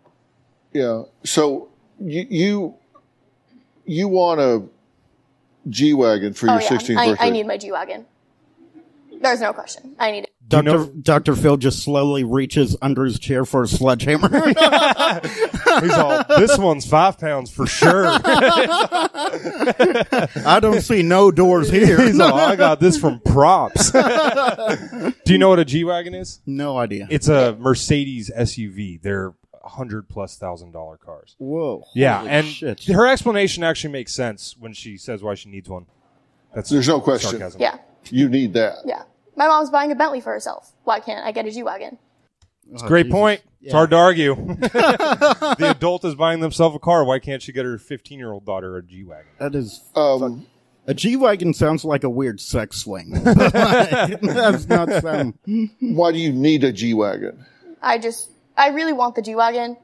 [0.73, 1.05] Yeah.
[1.25, 2.75] So you you
[3.85, 4.63] you want a
[5.68, 7.25] G wagon for oh your yeah, 16th I, birthday?
[7.27, 8.07] I need my G wagon.
[9.20, 9.94] There's no question.
[10.01, 10.33] I need it.
[10.48, 10.79] Do you Dr.
[10.79, 11.37] know- Dr.
[11.37, 14.29] Phil just slowly reaches under his chair for a sledgehammer.
[15.81, 18.07] He's all, this one's five pounds for sure.
[20.44, 22.03] I don't see no doors here.
[22.03, 23.92] He's all, I got this from props.
[25.25, 26.40] Do you know what a G wagon is?
[26.44, 27.07] no idea.
[27.09, 29.01] It's a Mercedes SUV.
[29.01, 31.35] They're hundred plus thousand dollar cars.
[31.38, 31.85] Whoa.
[31.94, 32.85] Yeah, Holy and shit.
[32.85, 35.87] her explanation actually makes sense when she says why she needs one.
[36.55, 37.31] That's There's no question.
[37.31, 37.61] sarcasm.
[37.61, 37.79] Yeah,
[38.11, 38.79] You need that.
[38.85, 39.05] yeah.
[39.37, 40.72] My mom's buying a Bentley for herself.
[40.85, 41.96] Why can't I get a G wagon?
[42.72, 43.18] It's a great Jesus.
[43.18, 43.40] point.
[43.62, 44.35] It's hard to argue.
[44.61, 47.05] the adult is buying themselves a car.
[47.05, 49.31] Why can't she get her 15 year old daughter a G wagon?
[49.38, 49.81] That is.
[49.94, 50.46] Um,
[50.87, 53.11] A G Wagon sounds like a weird sex swing.
[53.22, 55.38] That's not sound.
[55.81, 57.44] why do you need a G wagon?
[57.81, 59.77] I just, I really want the G wagon.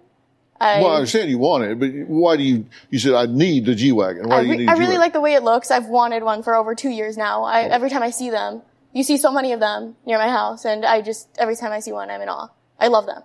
[0.60, 2.66] I, Well, I understand you want it, but why do you?
[2.90, 4.28] You said I need the G wagon.
[4.28, 4.68] Why I, do you re- need?
[4.68, 5.00] I a G really wagon?
[5.00, 5.70] like the way it looks.
[5.70, 7.44] I've wanted one for over two years now.
[7.44, 7.70] I, oh.
[7.70, 10.84] every time I see them, you see so many of them near my house, and
[10.84, 12.48] I just every time I see one, I'm in awe.
[12.78, 13.22] I love them.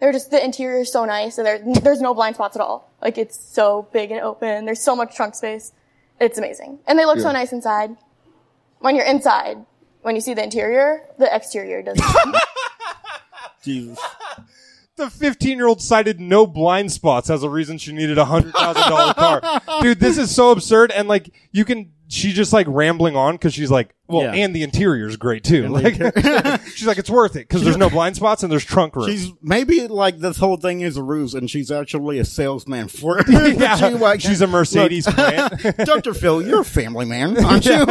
[0.00, 2.90] They're just the interior is so nice, and there, there's no blind spots at all.
[3.02, 4.64] Like it's so big and open.
[4.64, 5.72] There's so much trunk space.
[6.20, 7.96] It's amazing, and they look so nice inside.
[8.78, 9.58] When you're inside,
[10.02, 12.04] when you see the interior, the exterior doesn't.
[13.62, 13.98] Jesus.
[15.02, 18.54] The 15 year old cited no blind spots as a reason she needed a hundred
[18.54, 19.60] thousand dollar car.
[19.82, 20.92] Dude, this is so absurd.
[20.92, 24.44] And like, you can, she's just like rambling on because she's like, well, Yeah.
[24.44, 25.62] and the interior is great too.
[25.62, 28.94] the Like, she's like, it's worth it because there's no blind spots and there's trunk
[28.94, 29.06] room.
[29.08, 33.18] She's maybe like this whole thing is a ruse, and she's actually a salesman for
[33.26, 33.26] it.
[33.58, 34.20] Yeah, G-Wagon.
[34.20, 35.76] she's a Mercedes Look, plant.
[35.84, 36.12] Dr.
[36.12, 37.86] Phil, you're a family man, aren't you?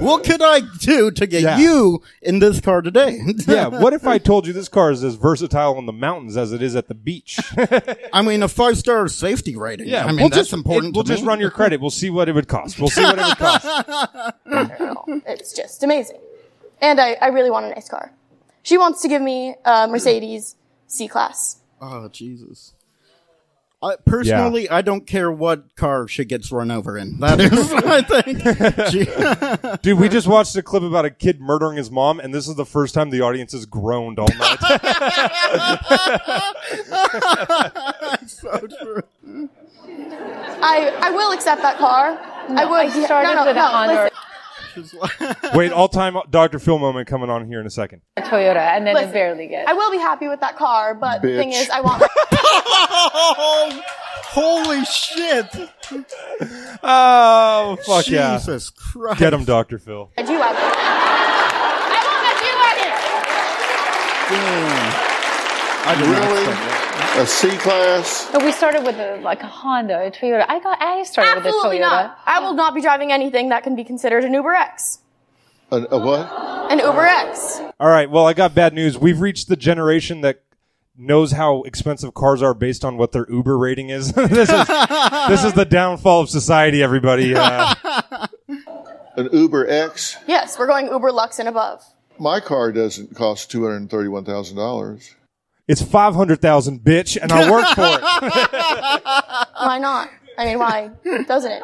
[0.00, 1.58] what could I do to get Yeah.
[1.58, 3.18] you in this car today?
[3.46, 3.68] yeah.
[3.68, 6.60] What if I told you this car is as versatile on the mountains as it
[6.60, 7.38] is at the beach?
[8.12, 9.88] I mean, a five star safety rating.
[9.88, 10.94] Yeah, I mean we'll that's just, important.
[10.94, 11.28] it- we'll to just me.
[11.28, 11.80] run your credit.
[11.80, 12.78] We'll see what it would cost.
[12.78, 13.36] We'll see what it would
[15.26, 16.18] it's just amazing.
[16.80, 18.12] And I, I really want a nice car.
[18.62, 21.58] She wants to give me a Mercedes C class.
[21.80, 22.74] Oh Jesus.
[23.84, 27.20] I, personally, I don't care what car she gets run over in.
[27.20, 28.42] That is, I think.
[29.82, 32.54] Dude, we just watched a clip about a kid murdering his mom, and this is
[32.54, 34.58] the first time the audience has groaned all night.
[38.26, 39.02] so true.
[40.62, 42.18] I, I will accept that car.
[42.48, 42.86] I would.
[42.86, 44.18] I started no, no, with a no, Honda listen.
[44.74, 46.58] She's like- Wait, all time Dr.
[46.58, 48.02] Phil moment coming on here in a second.
[48.16, 49.68] or Toyota, and then Listen, it barely gets.
[49.70, 51.62] I will be happy with that car, but the thing Bitch.
[51.62, 52.02] is, I want.
[52.32, 53.82] oh,
[54.26, 55.46] holy shit!
[56.82, 58.36] Oh, fuck yeah.
[58.36, 59.20] Jesus Christ!
[59.20, 59.78] Get him, Dr.
[59.78, 60.10] Phil.
[60.18, 60.56] A G wagon.
[60.56, 62.92] I want a G wagon.
[65.86, 66.38] I did not Really?
[66.40, 66.83] expect that.
[67.16, 68.28] A C class?
[68.32, 70.44] But we started with a, like a Honda, a Toyota.
[70.48, 70.80] I got.
[70.80, 71.90] I started Absolutely with a Toyota.
[71.90, 72.18] not.
[72.26, 74.98] I will not be driving anything that can be considered an Uber X.
[75.70, 76.72] A, a what?
[76.72, 77.60] An Uber X.
[77.78, 78.98] All right, well, I got bad news.
[78.98, 80.42] We've reached the generation that
[80.96, 84.12] knows how expensive cars are based on what their Uber rating is.
[84.12, 84.66] this is
[85.28, 87.34] this is the downfall of society, everybody.
[87.34, 87.74] Uh,
[89.16, 90.16] An Uber X?
[90.26, 91.84] Yes, we're going Uber Lux and above.
[92.18, 95.14] My car doesn't cost two hundred thirty-one thousand dollars.
[95.66, 98.00] It's 500,000, bitch, and I'll work for it.
[99.56, 100.10] Why not?
[100.36, 100.90] I mean, why
[101.28, 101.62] doesn't it?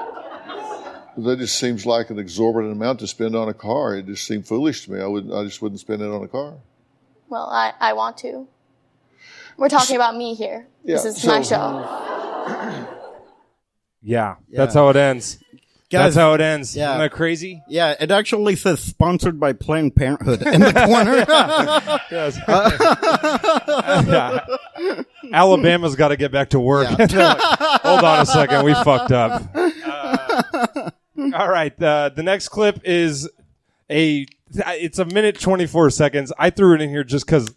[1.17, 3.97] That just seems like an exorbitant amount to spend on a car.
[3.97, 5.01] It just seemed foolish to me.
[5.01, 6.55] I would, I just wouldn't spend it on a car.
[7.29, 8.47] Well, I, I want to.
[9.57, 10.67] We're talking about me here.
[10.85, 12.87] This Yeah, is my show.
[14.03, 15.43] Yeah, that's how it ends.
[15.91, 16.77] Guys, that's how it ends.
[16.77, 16.91] yeah.
[16.91, 17.65] Isn't that crazy?
[17.67, 21.27] Yeah, it actually says sponsored by Planned Parenthood in the corner.
[24.09, 25.03] yeah.
[25.33, 26.89] Alabama's got to get back to work.
[26.99, 27.11] Like,
[27.83, 29.43] Hold on a second, we fucked up.
[29.55, 30.91] Uh,
[31.35, 33.29] all right, uh, the next clip is
[33.91, 34.27] a.
[34.53, 36.33] It's a minute twenty four seconds.
[36.39, 37.53] I threw it in here just because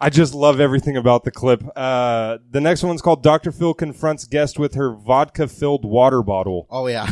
[0.00, 1.62] I just love everything about the clip.
[1.76, 3.52] Uh, the next one's called "Dr.
[3.52, 7.08] Phil confronts guest with her vodka filled water bottle." oh yeah.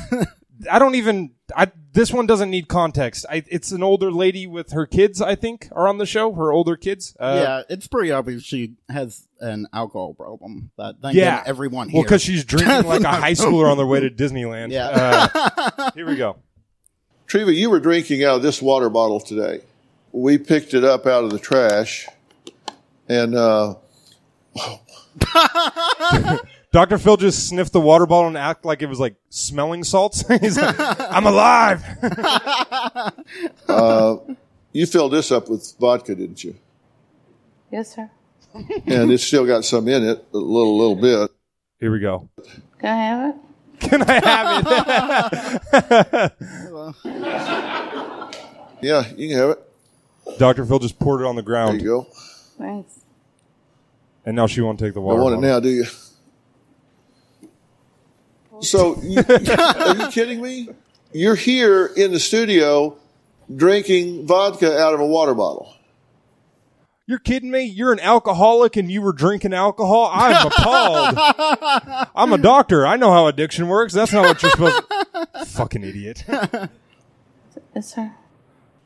[0.70, 1.32] I don't even.
[1.56, 3.24] I this one doesn't need context.
[3.28, 5.20] I, it's an older lady with her kids.
[5.22, 6.32] I think are on the show.
[6.34, 7.16] Her older kids.
[7.18, 10.70] Uh, yeah, it's pretty obvious she has an alcohol problem.
[10.76, 11.38] But thank Yeah.
[11.38, 14.70] God everyone Well, because she's drinking like a high schooler on their way to Disneyland.
[14.72, 14.88] Yeah.
[14.88, 16.36] Uh, here we go.
[17.26, 19.60] Treva, you were drinking out of this water bottle today.
[20.12, 22.08] We picked it up out of the trash,
[23.08, 23.74] and uh,
[26.70, 26.98] Dr.
[26.98, 30.22] Phil just sniffed the water bottle and act like it was like smelling salts.
[30.40, 31.82] He's like, I'm alive.
[33.68, 34.16] Uh,
[34.72, 36.54] you filled this up with vodka, didn't you?
[37.70, 38.10] Yes, sir.
[38.86, 41.30] And it's still got some in it, a little, little bit.
[41.78, 42.28] Here we go.
[42.80, 43.36] Can I have it?
[43.80, 44.66] Can I have
[47.04, 47.58] it?
[48.80, 49.58] Yeah, you can have it.
[50.26, 50.38] it?
[50.38, 50.64] Dr.
[50.64, 51.80] Phil just poured it on the ground.
[51.80, 52.06] There you go.
[52.58, 53.00] Thanks.
[54.24, 55.20] and now she won't take the water.
[55.20, 55.84] I water want it now, do you?
[58.60, 60.68] So, you, are you kidding me?
[61.12, 62.96] You're here in the studio
[63.54, 65.74] drinking vodka out of a water bottle.
[67.06, 67.62] You're kidding me?
[67.62, 70.10] You're an alcoholic and you were drinking alcohol?
[70.12, 72.08] I'm appalled.
[72.14, 72.86] I'm a doctor.
[72.86, 73.94] I know how addiction works.
[73.94, 75.44] That's not what you're supposed to.
[75.46, 76.24] Fucking idiot.
[77.74, 78.12] Yes, sir.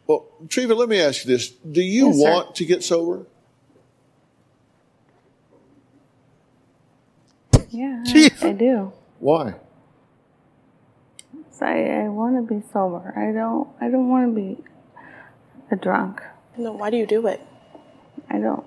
[0.06, 2.30] Well, Treva, let me ask you this: Do you Yes, sir.
[2.30, 3.26] want to get sober?
[7.70, 8.42] Yeah, Jeez.
[8.44, 8.92] I, I do.
[9.22, 9.54] Why?
[11.52, 13.14] So I, I want to be sober.
[13.16, 13.68] I don't.
[13.80, 14.64] I don't want to be
[15.70, 16.20] a drunk.
[16.58, 17.40] No, why do you do it?
[18.28, 18.66] I don't.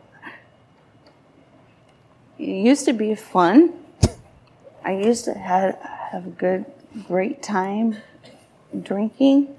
[2.40, 3.74] It used to be fun.
[4.86, 6.66] I used to have have a good,
[7.06, 7.98] great time
[8.82, 9.54] drinking.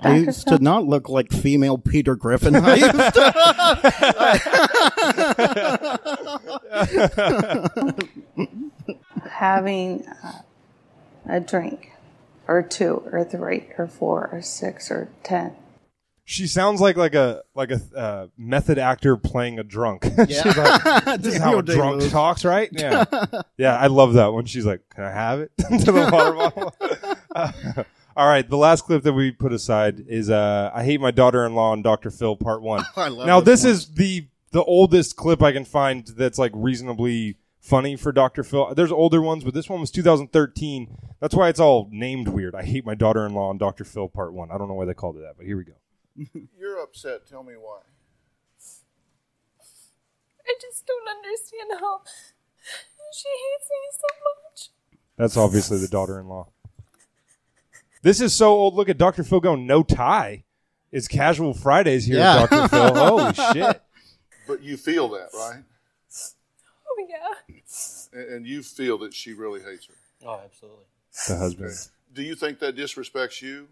[0.00, 0.58] I used Phil?
[0.58, 2.54] to not look like female Peter Griffin.
[2.56, 3.32] I used to-
[9.30, 10.32] having uh,
[11.28, 11.92] a drink,
[12.48, 15.52] or two, or three, or four, or six, or ten.
[16.24, 20.04] She sounds like like a like a uh, method actor playing a drunk.
[20.28, 22.12] she's like, this is how a drunk Day-Lewis.
[22.12, 22.68] talks, right?
[22.72, 23.04] Yeah,
[23.56, 23.76] yeah.
[23.76, 26.32] I love that when she's like, "Can I have it?" to the water
[27.34, 27.86] bottle.
[28.16, 31.72] All right, the last clip that we put aside is uh, "I Hate My Daughter-in-Law"
[31.74, 32.10] and Dr.
[32.10, 32.84] Phil Part One.
[32.96, 36.52] I love now this this is the the oldest clip I can find that's like
[36.54, 38.42] reasonably funny for Dr.
[38.42, 38.74] Phil.
[38.74, 40.96] There's older ones, but this one was 2013.
[41.20, 42.54] That's why it's all named weird.
[42.54, 43.84] I hate my daughter-in-law and Dr.
[43.84, 44.50] Phil Part One.
[44.50, 46.40] I don't know why they called it that, but here we go.
[46.58, 47.26] You're upset.
[47.26, 47.80] Tell me why.
[50.44, 52.02] I just don't understand how
[53.14, 54.70] she hates me so much.
[55.16, 56.48] That's obviously the daughter-in-law.
[58.02, 58.74] This is so old.
[58.74, 59.22] Look at Dr.
[59.24, 60.44] Phil going no tie.
[60.90, 62.42] It's casual Fridays here Yeah.
[62.42, 62.68] at Dr.
[62.68, 62.94] Phil.
[63.06, 63.82] Holy shit.
[64.46, 65.62] But you feel that, right?
[66.90, 67.56] Oh yeah.
[68.12, 69.94] And, and you feel that she really hates her.
[70.26, 70.84] Oh, absolutely.
[71.28, 71.72] The husband.
[72.12, 73.68] Do you think that disrespects you?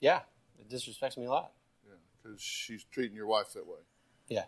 [0.00, 0.20] Yeah,
[0.58, 1.52] it disrespects me a lot.
[1.86, 3.78] Yeah, because she's treating your wife that way.
[4.28, 4.44] Yeah.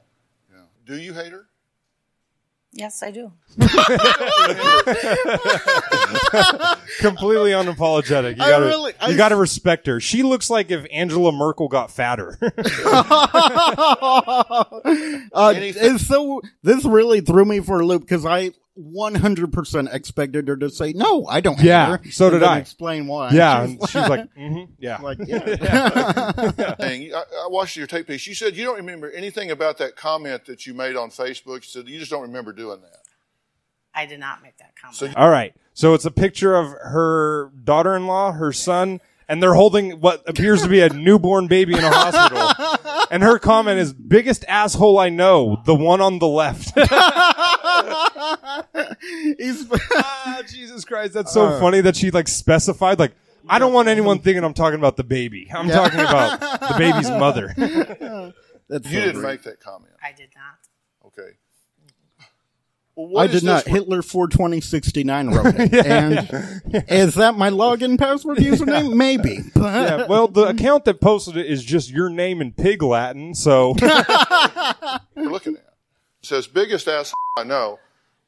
[0.53, 0.65] Yeah.
[0.85, 1.47] Do you hate her?
[2.77, 3.33] Yes, I do.
[7.01, 8.37] Completely unapologetic.
[8.37, 9.99] You I gotta, really- I- you gotta respect her.
[10.01, 12.39] She looks like if Angela Merkel got fatter.
[15.33, 20.57] uh, and so this really threw me for a loop because I 100% expected her
[20.57, 22.11] to say, no, I don't hate Yeah, her.
[22.11, 22.59] so and did I.
[22.59, 23.31] explain why.
[23.31, 23.67] yeah.
[23.67, 24.99] She's And she's like, hmm yeah.
[25.01, 25.45] like, yeah.
[26.79, 28.27] Dang, I, I watched your tape piece.
[28.27, 31.57] You said you don't remember anything about that comment that you made on Facebook.
[31.57, 32.99] You said you just don't remember doing that.
[33.95, 34.97] I did not make that comment.
[34.97, 35.55] So All right.
[35.73, 40.69] So it's a picture of her daughter-in-law, her son, and they're holding what appears to
[40.69, 42.77] be a newborn baby in a hospital.
[43.09, 46.73] And her comment is, biggest asshole I know, the one on the left.
[49.39, 51.15] He's, ah, Jesus Christ.
[51.15, 53.13] That's so funny that she like specified, like,
[53.49, 55.49] I don't want anyone thinking I'm talking about the baby.
[55.55, 57.53] I'm talking about the baby's mother.
[58.69, 59.31] that's you so didn't great.
[59.33, 59.93] make that comment.
[60.03, 61.07] I did not.
[61.07, 61.37] Okay.
[62.97, 63.65] Well, what I is did not.
[63.67, 65.87] this- Hitler for 2069 wrote it.
[65.87, 68.95] And is that my login password username?
[68.97, 69.41] Maybe.
[69.55, 73.75] yeah, well, the account that posted it is just your name in pig Latin, so.
[75.15, 75.66] we're looking at.
[76.27, 77.79] It says biggest ass I know,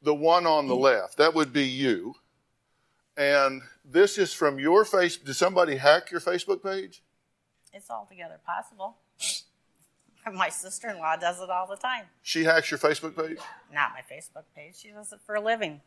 [0.01, 1.17] the one on the left.
[1.17, 2.15] That would be you.
[3.17, 5.17] And this is from your face.
[5.17, 7.03] Did somebody hack your Facebook page?
[7.73, 8.95] It's altogether possible.
[10.33, 12.05] My sister in law does it all the time.
[12.21, 13.39] She hacks your Facebook page.
[13.73, 14.75] Not my Facebook page.
[14.77, 15.81] She does it for a living.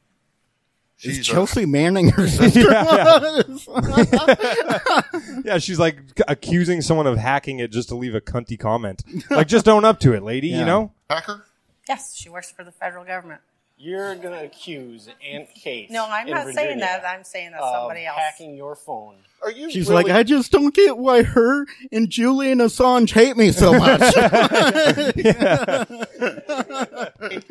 [1.02, 2.60] Is She's a- Manning her sister?
[2.60, 5.02] yeah, yeah.
[5.44, 5.96] Yeah, she's like
[6.28, 9.02] accusing someone of hacking it just to leave a cunty comment.
[9.30, 10.92] Like, just own up to it, lady, you know?
[11.08, 11.44] hacker.
[11.88, 13.40] Yes, she works for the federal government.
[13.78, 15.90] You're going to accuse Aunt Kate.
[15.90, 17.04] No, I'm in not saying that.
[17.04, 18.16] I'm saying that of somebody else.
[18.16, 19.16] hacking your phone.
[19.42, 19.72] Are you?
[19.72, 23.72] She's really- like, I just don't get why her and Julian Assange hate me so
[23.72, 24.00] much.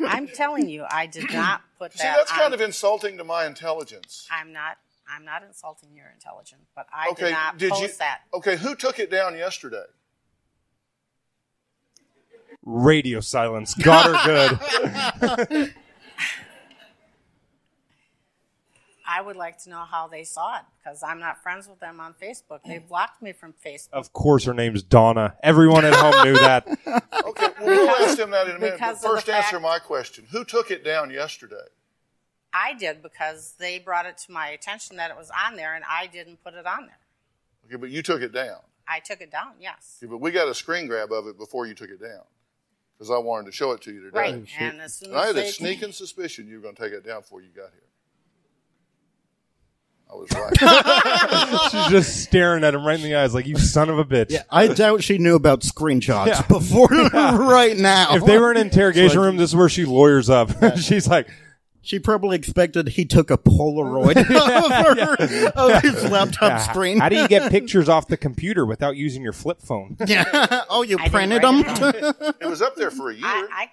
[0.00, 1.98] I'm telling you, I did not put that.
[1.98, 2.16] See, that.
[2.16, 4.26] that's on- kind of insulting to my intelligence.
[4.30, 4.78] I'm not.
[5.14, 7.88] I'm not insulting your intelligence, but I Okay, did not did post you?
[7.98, 8.20] that.
[8.32, 9.82] Okay, who took it down yesterday?
[12.64, 13.74] Radio silence.
[13.74, 14.58] Got her
[15.50, 15.74] good.
[19.06, 22.00] I would like to know how they saw it because I'm not friends with them
[22.00, 22.60] on Facebook.
[22.64, 23.92] They blocked me from Facebook.
[23.92, 25.36] Of course, her name's Donna.
[25.42, 26.66] Everyone at home knew that.
[27.24, 28.78] Okay, well, we'll ask them that in a minute.
[28.80, 31.56] But Because first, answer fact- my question: Who took it down yesterday?
[32.52, 35.84] I did because they brought it to my attention that it was on there, and
[35.88, 36.98] I didn't put it on there.
[37.66, 38.58] Okay, but you took it down.
[38.88, 39.98] I took it down, yes.
[40.02, 42.22] Okay, but we got a screen grab of it before you took it down
[43.02, 44.16] because I wanted to show it to you today.
[44.16, 46.76] Right, oh, and as soon And I had a they sneaking suspicion you were going
[46.76, 47.82] to take it down before you got here.
[50.08, 51.70] I was right.
[51.72, 54.30] She's just staring at him right in the eyes, like you son of a bitch.
[54.30, 56.42] Yeah, I doubt she knew about screenshots Yeah.
[56.42, 58.14] before right now.
[58.14, 60.50] If they were in an interrogation like- room, this is where she lawyers up.
[60.76, 61.28] She's like,
[61.84, 66.98] She probably expected he took a Polaroid of, her, of his laptop "Yeah, screen.
[66.98, 69.96] How do you get pictures off the computer without using your flip phone?
[70.06, 70.62] Yeah.
[70.70, 71.64] Oh, you I didn't printed them?
[71.66, 73.24] it it was up there for a year.
[73.24, 73.70] I, I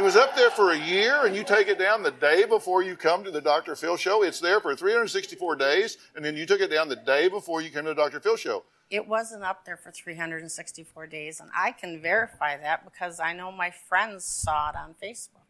[0.00, 2.82] It was up there for a year, and you take it down the day before
[2.82, 3.76] you come to the Dr.
[3.76, 4.24] Phil show.
[4.24, 7.70] It's there for 364 days, and then you took it down the day before you
[7.70, 8.18] came to the Dr.
[8.20, 8.64] Phil show.
[8.90, 13.50] It wasn't up there for 364 days, and I can verify that because I know
[13.50, 15.42] my friends saw it on Facebook,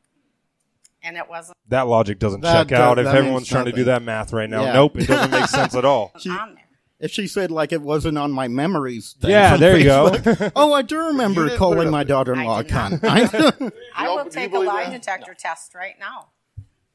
[1.03, 3.73] and it wasn't That logic doesn't That check out if that everyone's means trying to
[3.73, 3.87] do nothing.
[3.93, 4.63] that math right now.
[4.65, 4.73] Yeah.
[4.73, 6.13] Nope, it doesn't make sense at all.
[6.31, 6.63] on there.
[6.99, 10.11] If she said like it wasn't on my memories, thing Yeah, from there you go.
[10.13, 12.09] Facebook, oh, I do remember didn't put it calling up my there.
[12.17, 12.93] daughter-in-law I did not.
[12.93, 13.05] cunt.
[13.95, 14.93] I- I don't- will do you take a believe lie that?
[14.93, 16.27] detector test right now to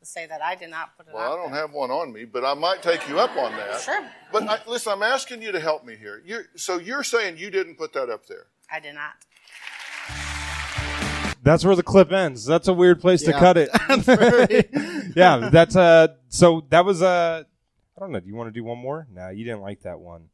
[0.04, 1.16] say that I did not put it up.
[1.16, 1.62] Well, I don't there.
[1.62, 3.82] have one on me, but I might take you up on that.
[3.82, 4.04] Sure.
[4.32, 6.22] But I, listen, I'm asking you to help me here.
[6.26, 8.48] You're, so you're saying you didn't put that up there?
[8.72, 9.14] I did not.
[11.44, 12.46] That's where the clip ends.
[12.46, 13.70] That's a weird place to cut it.
[15.16, 16.10] yeah, that's uh.
[16.30, 17.44] So that was uh.
[17.98, 18.20] I don't know.
[18.20, 19.08] Do you want to do one more?
[19.12, 20.30] Nah, you didn't like that one.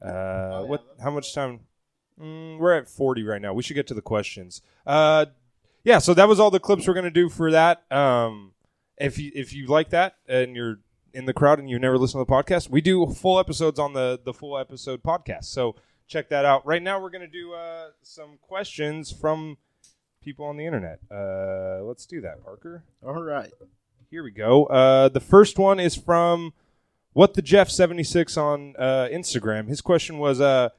[0.00, 0.84] Uh, what?
[1.02, 1.60] How much time?
[2.18, 3.52] Mm, we're at forty right now.
[3.52, 4.62] We should get to the questions.
[4.86, 5.26] Uh,
[5.84, 5.98] yeah.
[5.98, 7.84] So that was all the clips we're gonna do for that.
[7.92, 8.52] Um,
[8.98, 10.80] if you if you like that and you're
[11.12, 13.92] in the crowd and you've never listened to the podcast, we do full episodes on
[13.92, 15.44] the the full episode podcast.
[15.44, 15.76] So
[16.06, 16.66] check that out.
[16.66, 19.58] Right now, we're gonna do uh some questions from
[20.22, 20.98] people on the internet.
[21.10, 22.82] Uh, let's do that, Parker.
[23.06, 23.52] All right.
[24.10, 24.64] Here we go.
[24.66, 26.52] Uh, the first one is from
[27.12, 29.68] what the Jeff seventy six on uh, Instagram.
[29.68, 30.70] His question was, uh,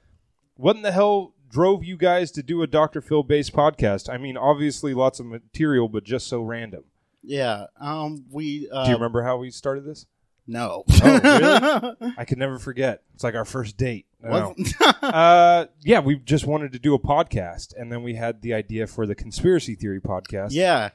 [0.55, 3.01] "What in the hell drove you guys to do a Dr.
[3.01, 4.09] Phil based podcast?
[4.09, 6.83] I mean, obviously lots of material, but just so random."
[7.27, 7.65] Yeah.
[7.79, 8.25] Um.
[8.31, 8.69] We.
[8.71, 10.05] Uh, Do you remember how we started this?
[10.47, 10.83] No.
[11.03, 11.19] Oh,
[11.99, 12.13] really?
[12.17, 13.03] I could never forget.
[13.13, 14.05] It's like our first date.
[14.23, 14.55] Know.
[15.01, 18.87] uh, yeah, we just wanted to do a podcast, and then we had the idea
[18.87, 20.49] for the conspiracy theory podcast.
[20.51, 20.89] yeah.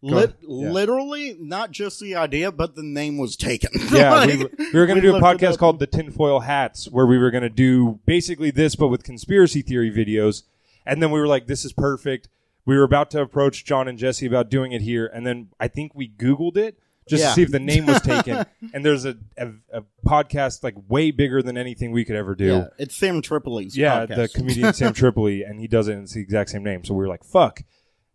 [0.00, 0.70] Lit- Yeah.
[0.70, 3.70] Literally, not just the idea, but the name was taken.
[3.92, 6.38] Yeah, Like, we, were- we were going to we do a podcast called The Tinfoil
[6.40, 10.44] Hats, where we were going to do basically this, but with conspiracy theory videos.
[10.86, 12.28] And then we were like, this is perfect.
[12.68, 15.06] We were about to approach John and Jesse about doing it here.
[15.12, 17.28] And then I think we Googled it just Yeah.
[17.30, 18.44] to see if the name was taken.
[18.74, 22.44] and there's a, a, a podcast like way bigger than anything we could ever do.
[22.46, 23.76] Yeah, it's Sam Tripoli's.
[23.76, 24.16] Yeah, podcast.
[24.16, 25.94] the comedian Sam Tripoli, and he does it.
[25.94, 26.84] and It's the exact same name.
[26.84, 27.62] So we were like, "Fuck."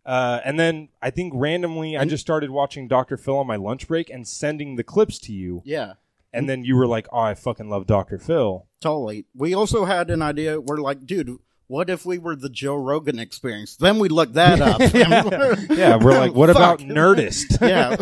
[0.06, 3.16] Uh, and then I think randomly, I just started watching Dr.
[3.16, 5.62] Phil on my lunch break and sending the clips to you.
[5.64, 5.94] Yeah,
[6.32, 8.18] And then you were like, "Oh, I fucking love Dr.
[8.18, 9.24] Phil." totally.
[9.34, 10.60] We also had an idea.
[10.60, 13.76] We're like, dude, what if we were the Joe Rogan experience?
[13.76, 14.80] Then we look that up.
[15.74, 17.96] Yeah, we're like, "What about Nerdist?" Yeah.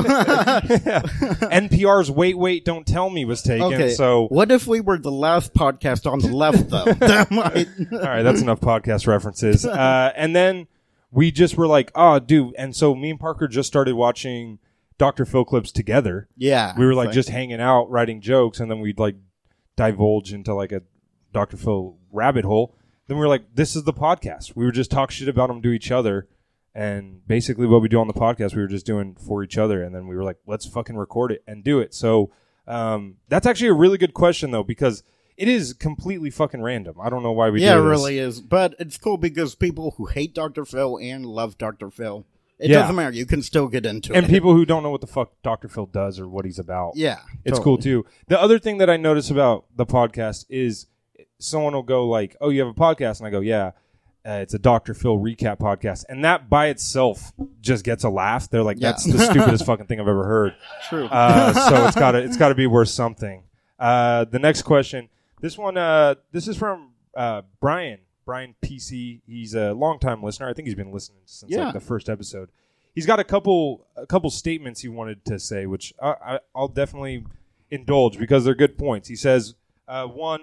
[1.49, 3.73] NPR's "Wait, Wait, Don't Tell Me" was taken.
[3.73, 3.91] okay.
[3.91, 6.85] So, what if we were the last podcast on the left, though?
[7.31, 7.69] might.
[7.93, 9.65] all right, that's enough podcast references.
[9.65, 10.67] Uh, and then
[11.11, 14.59] we just were like, "Oh, dude!" And so me and Parker just started watching
[14.99, 15.25] Dr.
[15.25, 16.29] Phil clips together.
[16.37, 16.75] Yeah.
[16.79, 17.15] we were like right.
[17.15, 19.17] just hanging out writing jokes and then we'd like
[19.75, 20.83] divulge into like a
[21.33, 22.77] dr phil rabbit hole
[23.13, 25.61] then we were like this is the podcast we were just talk shit about them
[25.61, 26.27] to each other
[26.75, 29.83] and basically what we do on the podcast we were just doing for each other
[29.83, 32.31] and then we were like let's fucking record it and do it so
[32.67, 35.03] um, that's actually a really good question though because
[35.37, 38.41] it is completely fucking random i don't know why we yeah, it really is.
[38.41, 40.65] But it's cool because people who hate Dr.
[40.65, 41.91] Phil and love Dr.
[41.91, 42.25] Phil,
[42.59, 42.79] it Yeah.
[42.81, 43.17] doesn't matter.
[43.17, 44.25] You can still get into and it.
[44.25, 45.69] And people who don't know what the fuck Dr.
[45.69, 46.93] Phil does or what he's about.
[46.95, 47.65] Yeah, It's totally.
[47.65, 48.07] cool too.
[48.29, 50.87] The other thing that I notice about the podcast is
[51.43, 53.73] someone will go like, "Oh, you have a podcast?" and I go, "Yeah."
[54.25, 54.95] Uh, it's a Dr.
[54.95, 58.49] Phil recap podcast, and that by itself just gets a laugh.
[58.49, 58.79] They're like.
[58.79, 60.55] "That's the stupidest fucking thing I've ever heard."
[60.89, 61.07] True.
[61.07, 63.43] Uh, so it's got to it's got to be worth something.
[63.79, 65.09] Uh, the next question.
[65.41, 65.77] This one.
[65.77, 67.99] Uh, this is from uh, Brian.
[68.25, 69.23] Brian PC.
[69.27, 70.49] He's a longtime listener.
[70.49, 71.65] I think he's been listening since Yeah.
[71.65, 72.51] like the first episode.
[72.95, 76.69] he's got a couple a couple statements he wanted to say, which I, I, I'll
[76.69, 77.27] definitely
[77.73, 79.09] indulge because they're good points.
[79.09, 79.57] He says,
[79.89, 80.43] uh, one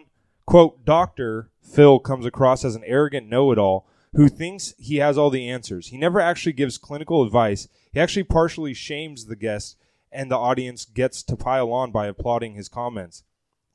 [0.50, 5.48] quote, Doctor Phil comes across as an arrogant know-it-all who thinks he has all the
[5.48, 5.90] answers.
[5.90, 7.68] He never actually gives clinical advice.
[7.94, 9.78] He actually partially shames the guest,
[10.12, 13.22] and the audience gets to pile on by applauding his comments.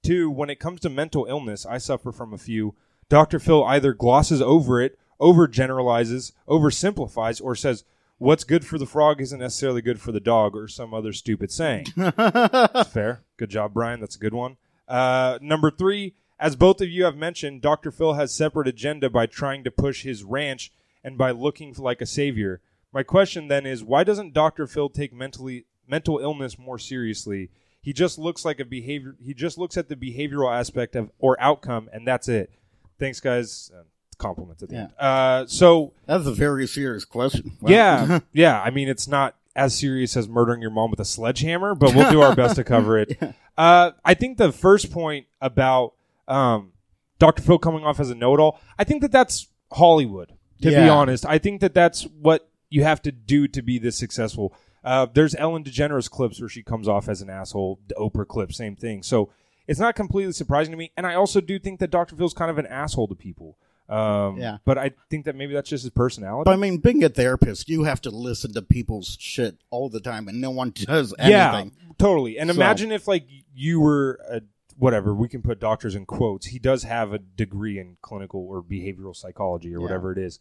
[0.02, 2.74] Two, when it comes to mental illness, I suffer from a few.
[3.08, 3.38] Dr.
[3.38, 7.84] Phil either glosses over it, overgeneralizes, oversimplifies, or says,
[8.18, 11.52] What's good for the frog isn't necessarily good for the dog, or some other stupid
[11.52, 11.84] saying.
[12.90, 13.22] Fair.
[13.36, 14.00] Good job, Brian.
[14.00, 14.56] That's a good one.
[14.88, 17.90] Uh, number three, as both of you have mentioned, Dr.
[17.90, 20.72] Phil has separate agenda by trying to push his ranch
[21.02, 22.60] and by looking like a savior.
[22.92, 24.66] My question then is, why doesn't Dr.
[24.66, 27.50] Phil take mentally mental illness more seriously?
[27.80, 29.16] He just looks like a behavior.
[29.20, 32.50] He just looks at the behavioral aspect of or outcome, and that's it.
[32.98, 33.70] Thanks, guys.
[33.76, 33.82] Uh,
[34.16, 34.92] compliments at the end.
[34.98, 37.52] Uh, so That's a very serious question.
[37.60, 37.70] Wow.
[37.70, 38.60] yeah, yeah.
[38.60, 42.10] I mean, it's not as serious as murdering your mom with a sledgehammer, but we'll
[42.10, 43.18] do our best to cover it.
[43.58, 45.94] uh, I think the first point about
[46.28, 46.72] um,
[47.18, 47.42] Dr.
[47.42, 50.32] Phil coming off as a know-it-all, I think that that's Hollywood.
[50.62, 53.98] To be honest, I think that that's what you have to do to be this
[53.98, 54.54] successful.
[54.82, 57.80] Uh, there's Ellen DeGeneres clips where she comes off as an asshole.
[57.88, 59.02] The Oprah clip, same thing.
[59.02, 59.30] So
[59.66, 60.92] it's not completely surprising to me.
[60.96, 62.16] And I also do think that Dr.
[62.16, 63.58] Phil's kind of an asshole to people.
[63.88, 64.58] Um, Yeah.
[64.64, 66.44] But I think that maybe that's just his personality.
[66.48, 70.00] But I mean, being a therapist, you have to listen to people's shit all the
[70.00, 71.72] time, and no one does anything.
[71.76, 72.38] Yeah, totally.
[72.38, 74.40] And So- imagine if like you were a,
[74.76, 76.46] whatever we can put doctors in quotes.
[76.46, 80.40] He does have a degree in clinical or behavioral psychology or whatever it is.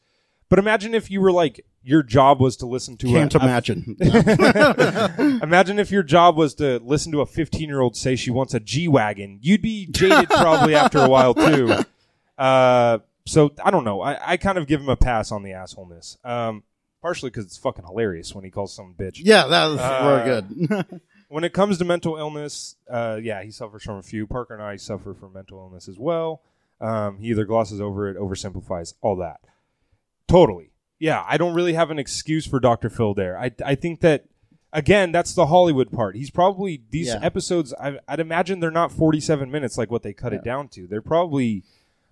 [0.50, 3.08] But imagine if you were like your job was to listen to.
[3.08, 3.98] Can't a, a- imagine.
[5.42, 8.54] imagine if your job was to listen to a 15 year old say she wants
[8.54, 9.40] a G wagon.
[9.42, 11.76] You'd be jaded probably after a while too.
[12.38, 14.02] Uh, so I don't know.
[14.02, 16.18] I, I kind of give him a pass on the assholeness.
[16.26, 16.64] Um,
[17.02, 19.20] partially because it's fucking hilarious when he calls someone bitch.
[19.24, 21.02] Yeah, that was Uh, very good.
[21.30, 24.28] when it comes to mental illness, uh, yeah, he suffers from a few.
[24.28, 26.42] Parker and I suffer from mental illness as well.
[26.82, 29.40] Um, he either glosses over it, oversimplifies, all that.
[30.28, 30.72] Totally.
[31.00, 32.90] Yeah, I don't really have an excuse for Dr.
[32.90, 33.38] Phil there.
[33.38, 34.26] I, I think that,
[34.72, 36.16] again, that's the Hollywood part.
[36.16, 37.20] He's probably, these Yeah.
[37.22, 40.88] episodes, I, I'd imagine they're not 47 minutes like what they cut it down to.
[40.88, 41.64] They're probably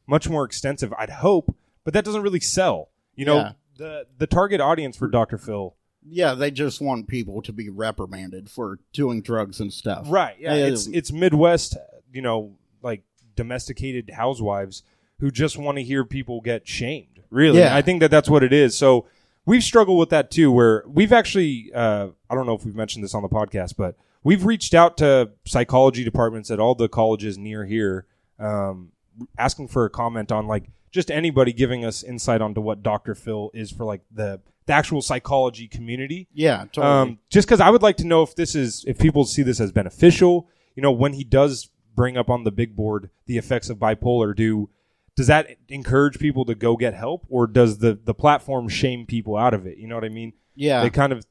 [0.08, 2.90] much more extensive, I'd hope, but that doesn't really sell.
[3.16, 3.52] You know, Yeah.
[3.78, 5.38] the, the target audience for Dr.
[5.38, 5.76] Phil
[6.08, 10.08] yeah, they just want people to be reprimanded for doing drugs and stuff.
[10.10, 10.36] Right.
[10.40, 10.54] Yeah.
[10.56, 11.78] It's it's Midwest,
[12.12, 13.04] you know, like
[13.36, 14.84] domesticated housewives
[15.20, 17.22] who just want to hear people get shamed.
[17.30, 17.76] Really, Yeah.
[17.76, 18.76] I think that that's what it is.
[18.78, 19.06] So
[19.46, 20.52] we've struggled with that too.
[20.52, 23.96] Where we've actually, uh, I don't know if we've mentioned this on the podcast, but
[24.24, 28.06] we've reached out to psychology departments at all the colleges near here,
[28.40, 28.92] um,
[29.38, 33.16] asking for a comment on like just anybody giving us insight onto what Dr.
[33.16, 36.28] Phil is for like the the actual psychology community.
[36.34, 36.86] Yeah, totally.
[36.86, 39.60] Um, just because I would like to know if this is if people see this
[39.60, 40.48] as beneficial.
[40.76, 44.36] You know, when he does bring up on the big board the effects of bipolar,
[44.36, 44.70] do
[45.18, 49.36] does that encourage people to go get help, or does the the platform shame people
[49.36, 49.78] out of it?
[49.78, 50.34] You know what I mean?
[50.56, 50.82] Yeah.
[50.84, 51.26] they kind of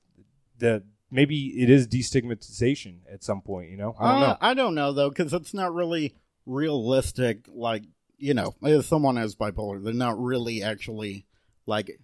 [0.59, 3.71] the maybe it is destigmatization at some point.
[3.71, 4.37] You know, I don't Uh, know.
[4.41, 6.15] I don't know though, because it's not really
[6.47, 7.47] realistic.
[7.49, 7.85] Like
[8.19, 11.25] you know, if someone has bipolar, they're not really actually
[11.67, 11.99] like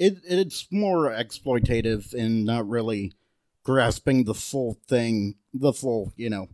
[0.00, 0.18] it.
[0.24, 3.12] It's more exploitative and not really
[3.62, 6.48] grasping the full thing, the full you know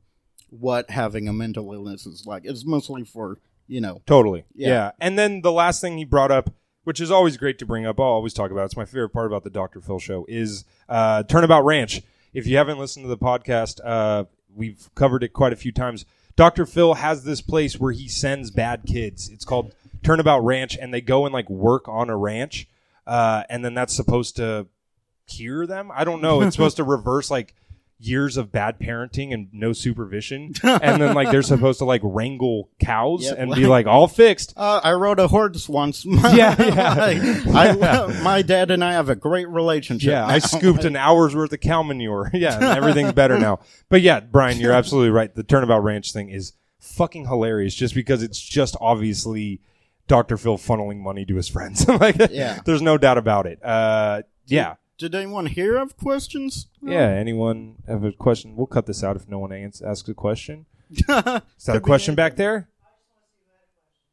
[0.50, 2.42] what having a mental illness is like.
[2.44, 4.44] It's mostly for you know Totally.
[4.54, 4.68] Yeah.
[4.68, 4.90] Yeah.
[5.00, 6.50] And then the last thing he brought up,
[6.84, 8.66] which is always great to bring up, I'll always talk about.
[8.66, 9.80] It's my favorite part about the Dr.
[9.80, 12.02] Phil show is uh, Turnabout Ranch.
[12.32, 14.24] If you haven't listened to the podcast, uh,
[14.54, 16.04] we've covered it quite a few times.
[16.36, 16.66] Dr.
[16.66, 19.30] Phil has this place where he sends bad kids.
[19.30, 22.68] It's called Turnabout Ranch, and they go and like work on a ranch,
[23.06, 24.66] uh, and then that's supposed to
[25.26, 25.90] cure them.
[25.94, 26.42] I don't know.
[26.42, 27.54] It's supposed to reverse like
[27.98, 32.70] years of bad parenting and no supervision, and then like they're supposed to like wrangle
[32.78, 34.54] cows Yeah, and be like all fixed.
[34.66, 36.04] Uh, I rode a horse once.
[36.04, 37.42] Yeah, yeah.
[37.54, 40.10] I, my dad and I have a great relationship.
[40.10, 42.30] Yeah, I scooped an hour's worth of cow manure.
[42.32, 43.60] Yeah, everything's better now.
[43.88, 45.34] But yeah, Brian, you're absolutely right.
[45.34, 49.60] The Turnabout Ranch thing is fucking hilarious just because it's just obviously
[50.06, 50.36] Dr.
[50.36, 51.86] Phil funneling money to his friends.
[52.00, 52.60] like, Yeah.
[52.64, 53.58] there's no doubt about it.
[53.64, 54.74] Uh, yeah.
[54.98, 56.68] Did anyone here have questions?
[56.80, 58.56] Yeah, anyone have a question?
[58.56, 60.64] We'll cut this out if no one ans- asks a question.
[60.90, 61.42] Is that
[61.76, 62.68] a question back there?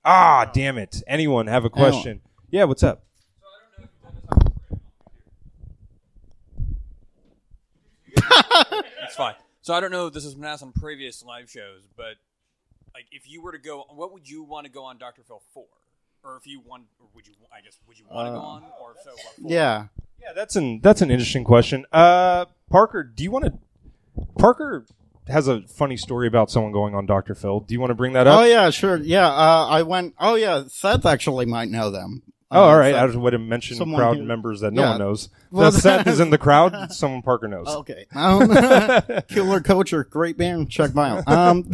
[0.03, 1.01] Ah, damn it.
[1.07, 2.19] Anyone have a question?
[2.51, 3.03] Yeah, what's up?
[8.15, 9.35] That's fine.
[9.61, 12.15] So I don't know if this has been asked on previous live shows, but
[12.93, 15.21] like if you were to go, what would you want to go on Dr.
[15.27, 15.65] Phil for?
[16.24, 17.34] Or if you want, or would you?
[17.55, 19.41] I guess would you want to go Uh, on, or if so, what for?
[19.47, 19.88] Yeah.
[20.21, 21.86] Yeah, That's an that's an interesting question.
[21.91, 23.53] Uh, Parker, do you want to?
[24.38, 24.86] Parker
[25.28, 27.36] has a funny story about someone going on Dr.
[27.36, 27.59] Phil.
[27.61, 28.39] Do you want to bring that up?
[28.39, 28.95] Oh yeah, sure.
[28.97, 30.15] Yeah, uh, I went.
[30.19, 32.24] Oh yeah, Seth actually might know them.
[32.54, 32.95] Oh, Uh, all right.
[32.95, 34.89] I just would have mentioned someone crowd who- members that no Yeah.
[34.91, 35.30] one knows.
[35.51, 36.91] Well, That Seth is in the crowd.
[36.91, 37.68] Someone Parker knows.
[37.84, 38.06] Okay.
[38.16, 38.49] Um,
[39.30, 40.70] Killer Culture, great band.
[40.70, 41.28] Check them out.
[41.28, 41.70] Um,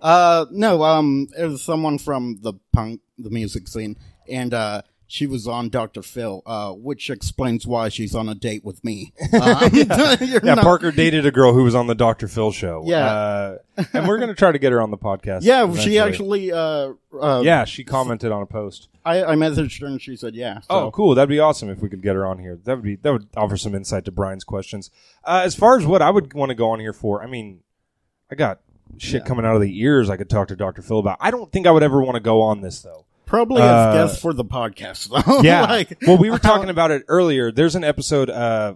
[0.00, 3.96] uh, no, um, it was someone from the punk, the music scene,
[4.28, 6.02] and uh, she was on Dr.
[6.02, 9.12] Phil, uh, which explains why she's on a date with me.
[9.32, 12.28] Um, yeah, Yeah, not- Parker dated a girl who was on the Dr.
[12.28, 12.82] Phil show.
[12.86, 13.04] Yeah.
[13.06, 13.58] Uh,
[13.92, 15.40] and we're going to try to get her on the podcast.
[15.42, 15.90] Yeah, eventually.
[15.92, 16.52] she actually.
[16.52, 18.88] Uh, uh, yeah, she commented on a post.
[19.04, 20.60] I, I messaged her and she said yeah.
[20.68, 21.14] Oh, cool!
[21.14, 22.58] That'd be awesome if we could get her on here.
[22.64, 24.90] That would be that would offer some insight to Brian's questions.
[25.24, 27.60] Uh, as far as what I would want to go on here for, I mean,
[28.30, 28.60] I got
[28.98, 30.10] shit coming out of the ears.
[30.10, 30.82] I could talk to Dr.
[30.82, 31.16] Phil about.
[31.20, 33.06] I don't think I would ever want to go on this though.
[33.30, 35.40] Probably Uh, as guest for the podcast, though.
[35.42, 35.62] Yeah.
[35.62, 37.52] Like, well, we were talking about it earlier.
[37.52, 38.28] There's an episode.
[38.28, 38.74] Uh,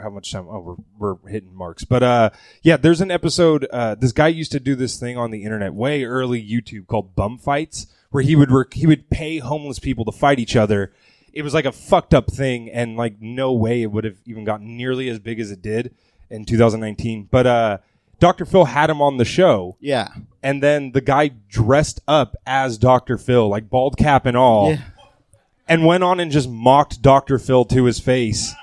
[0.00, 0.46] how much time?
[0.48, 1.84] Oh, we're we're hitting marks.
[1.84, 2.30] But uh,
[2.62, 3.66] yeah, there's an episode.
[3.72, 7.14] Uh, this guy used to do this thing on the internet, way early YouTube, called
[7.14, 8.74] bum fights, where he would work.
[8.74, 10.92] He would pay homeless people to fight each other.
[11.32, 14.44] It was like a fucked up thing, and like no way it would have even
[14.44, 15.94] gotten nearly as big as it did
[16.28, 17.28] in 2019.
[17.30, 17.78] But uh,
[18.22, 18.44] Dr.
[18.44, 19.76] Phil had him on the show.
[19.80, 20.06] Yeah.
[20.44, 23.18] And then the guy dressed up as Dr.
[23.18, 24.82] Phil, like bald cap and all, Yeah.
[25.68, 27.40] and went on and just mocked Dr.
[27.40, 28.54] Phil to his face.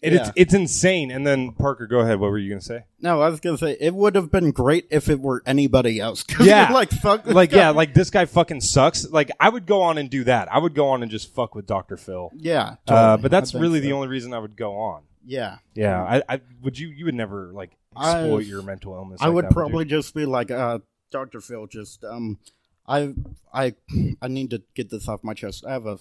[0.00, 0.20] It, Yeah.
[0.20, 1.10] it's, it's insane.
[1.10, 2.20] And then Parker, go ahead.
[2.20, 2.84] What were you gonna say?
[3.00, 6.22] No, I was gonna say it would have been great if it were anybody else.
[6.28, 7.56] 'Cause Yeah, you're like fuck, this like guy.
[7.58, 9.06] yeah, like this guy fucking sucks.
[9.10, 10.50] Like I would go on and do that.
[10.50, 11.96] I would go on and just fuck with Dr.
[11.98, 12.30] Phil.
[12.34, 13.22] Yeah, uh, totally.
[13.22, 13.84] but that's think really so.
[13.84, 15.02] the only reason I would go on.
[15.28, 15.58] Yeah.
[15.74, 16.02] yeah.
[16.02, 16.88] I, I would you.
[16.88, 19.20] You would never like exploit I- your mental illness.
[19.20, 19.54] I like would that, you?
[19.54, 20.78] probably just be like, uh,
[21.10, 22.38] Doctor Phil, just um,
[22.86, 23.14] I,
[23.52, 23.74] I,
[24.22, 25.64] I need to get this off my chest.
[25.66, 25.98] I have a.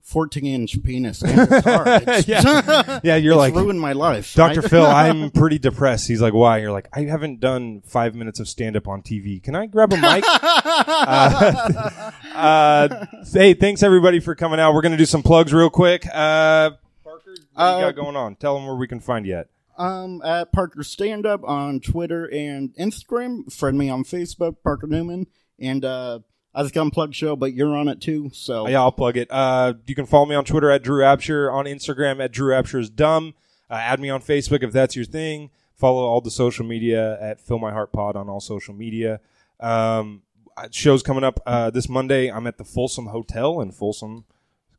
[0.00, 2.02] 14 inch penis and it's hard.
[2.26, 3.00] Yeah.
[3.04, 4.32] yeah, you're it's like ruined my life.
[4.32, 4.62] Dr.
[4.62, 6.08] Phil, I'm pretty depressed.
[6.08, 6.58] He's like, why?
[6.58, 9.42] You're like, I haven't done five minutes of stand up on TV.
[9.42, 10.24] Can I grab a mic?
[10.26, 14.72] uh, uh, hey, thanks everybody for coming out.
[14.72, 16.06] We're going to do some plugs real quick.
[16.06, 16.70] Uh,
[17.04, 18.36] Parker, what do you Uh, got going on?
[18.36, 19.48] Tell them where we can find you at.
[19.78, 23.52] Um, at Parker Stand Up on Twitter and Instagram.
[23.52, 25.26] Friend me on Facebook, Parker Newman.
[25.58, 26.20] And, uh,
[26.54, 28.66] I was gonna plug show, but you're on it too, so.
[28.66, 29.28] Yeah, I'll plug it.
[29.30, 32.80] Uh, you can follow me on Twitter at Drew Absher, on Instagram at Drew Absher
[32.80, 33.34] is dumb.
[33.70, 35.50] Uh, add me on Facebook if that's your thing.
[35.74, 39.20] Follow all the social media at Fill My Heart Pod on all social media.
[39.60, 40.22] Um,
[40.56, 42.28] uh, shows coming up uh, this Monday.
[42.28, 44.24] I'm at the Folsom Hotel in Folsom,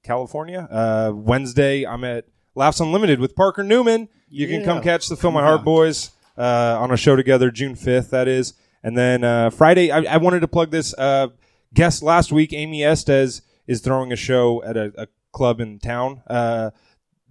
[0.04, 0.68] California.
[0.70, 2.26] Uh, Wednesday, I'm at
[2.56, 4.10] Laughs Unlimited with Parker Newman.
[4.30, 7.76] You can come catch the Fill My Heart boys uh, on a show together June
[7.76, 8.54] 5th, that is.
[8.84, 10.94] And then uh, Friday, I, I wanted to plug this.
[10.94, 11.28] Uh,
[11.74, 16.22] guest last week, Amy Estes, is throwing a show at a, a club in town.
[16.28, 16.72] Uh,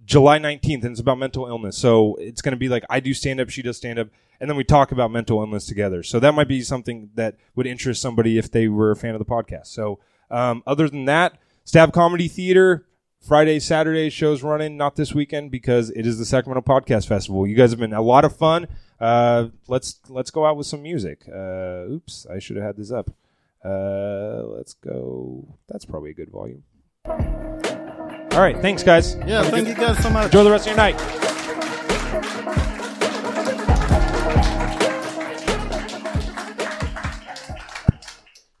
[0.05, 1.77] July 19th, and it's about mental illness.
[1.77, 4.07] So it's going to be like I do stand up, she does stand up,
[4.39, 6.01] and then we talk about mental illness together.
[6.01, 9.19] So that might be something that would interest somebody if they were a fan of
[9.19, 9.67] the podcast.
[9.67, 9.99] So
[10.31, 12.87] um, other than that, Stab Comedy Theater,
[13.21, 17.45] Friday, Saturday shows running, not this weekend because it is the Sacramento Podcast Festival.
[17.45, 18.67] You guys have been a lot of fun.
[18.99, 21.23] Uh, let's let's go out with some music.
[21.27, 23.09] Uh, oops, I should have had this up.
[23.63, 25.55] Uh, let's go.
[25.67, 26.63] That's probably a good volume.
[27.05, 29.15] All right, thanks, guys.
[29.27, 30.25] Yeah, thank you guys so much.
[30.25, 32.65] Enjoy the rest of your night.